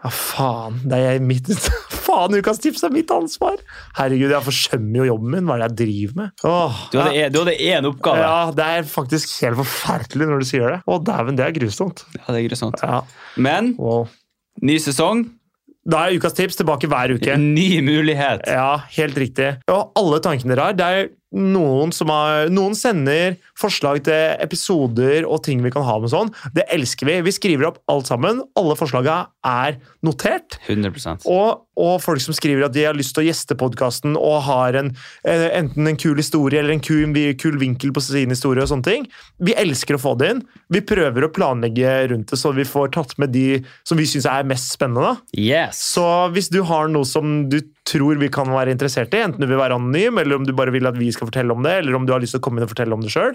[0.00, 0.78] Ja, faen.
[0.88, 1.48] Det er mitt
[2.10, 3.58] Faen, ukas tips er mitt ansvar!
[3.98, 5.44] Herregud, jeg forsømmer jo jobben min.
[5.46, 6.44] Hva er det jeg driver med?
[6.48, 8.22] Åh, Du hadde, du hadde én oppgave.
[8.24, 10.78] Ja, det er faktisk helt forferdelig når du sier det.
[10.88, 12.02] Å, dæven, det er grusomt.
[12.16, 12.80] Ja, det er grusomt.
[12.82, 13.02] Ja.
[13.36, 14.08] Men Wow.
[14.64, 15.26] ny sesong,
[15.90, 17.36] Da er ukas tips tilbake hver uke.
[17.40, 18.42] ny mulighet.
[18.52, 19.54] Ja, helt riktig.
[19.72, 25.26] Og alle tankene dere har, det er noen som har Noen sender forslag til episoder
[25.28, 26.32] og ting vi kan ha med sånn.
[26.56, 27.18] Det elsker vi.
[27.26, 28.42] Vi skriver opp alt sammen.
[28.58, 30.58] Alle forslagene er notert.
[30.66, 34.42] 100 Og, og folk som skriver at de har lyst til å gjeste podkasten og
[34.46, 34.92] har en,
[35.24, 38.62] eh, enten en kul historie eller en kul, kul vinkel på sin historie.
[38.62, 39.06] og sånne ting.
[39.40, 40.42] Vi elsker å få det inn.
[40.70, 44.26] Vi prøver å planlegge rundt det, så vi får tatt med de som vi syns
[44.26, 45.18] er mest spennende.
[45.36, 45.80] Yes.
[45.94, 49.46] Så hvis du har noe som du tror vi kan være interessert i, enten du
[49.46, 51.94] vil være anonym, eller om du bare vil at vi skal fortelle om det, eller
[51.94, 53.34] om du har lyst til å komme inn og fortelle om det sjøl,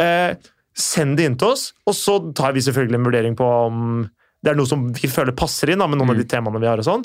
[0.00, 0.34] eh,
[0.76, 4.10] send det inn til oss, og så tar vi selvfølgelig en vurdering på om
[4.44, 6.68] det er noe som vi føler passer inn da, med noen av de temaene vi
[6.68, 6.78] har.
[6.78, 7.04] og sånn.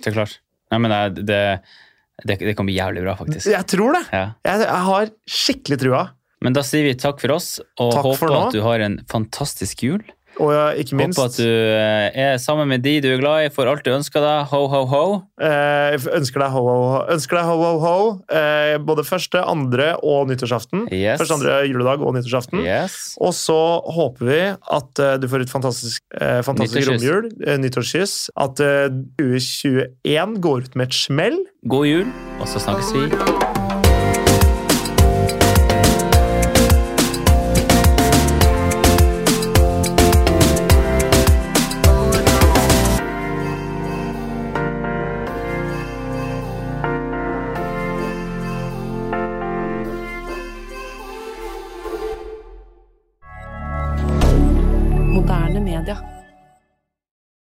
[0.72, 1.42] Nei, men det, det,
[2.24, 3.50] det, det kan bli jævlig bra, faktisk.
[3.52, 4.04] Jeg tror det.
[4.16, 4.26] Ja.
[4.48, 6.04] Jeg, jeg har skikkelig trua.
[6.42, 9.84] Men da sier vi takk for oss, og Takk håper at du har en fantastisk
[9.86, 10.02] jul.
[10.40, 13.46] Og jeg, ikke minst Håper at du eh, er sammen med de du er glad
[13.46, 14.48] i, får alt du ønsker deg.
[14.52, 15.04] Ho, ho, ho.
[15.44, 17.02] eh, ønsker deg ho, ho, ho.
[17.14, 17.98] Ønsker deg ho, ho, ho.
[18.32, 20.88] Eh, både første, andre og nyttårsaften.
[20.94, 21.20] Yes.
[21.22, 22.64] Første, andre juledag og nyttårsaften.
[22.66, 23.16] Yes.
[23.22, 23.60] Og så
[23.98, 24.42] håper vi
[24.80, 28.32] at uh, du får et fantastisk, eh, fantastisk romjul, eh, nyttårskyss.
[28.40, 28.88] At eh,
[29.22, 31.42] 2021 går ut med et smell.
[31.70, 33.51] God jul, og så snakkes vi.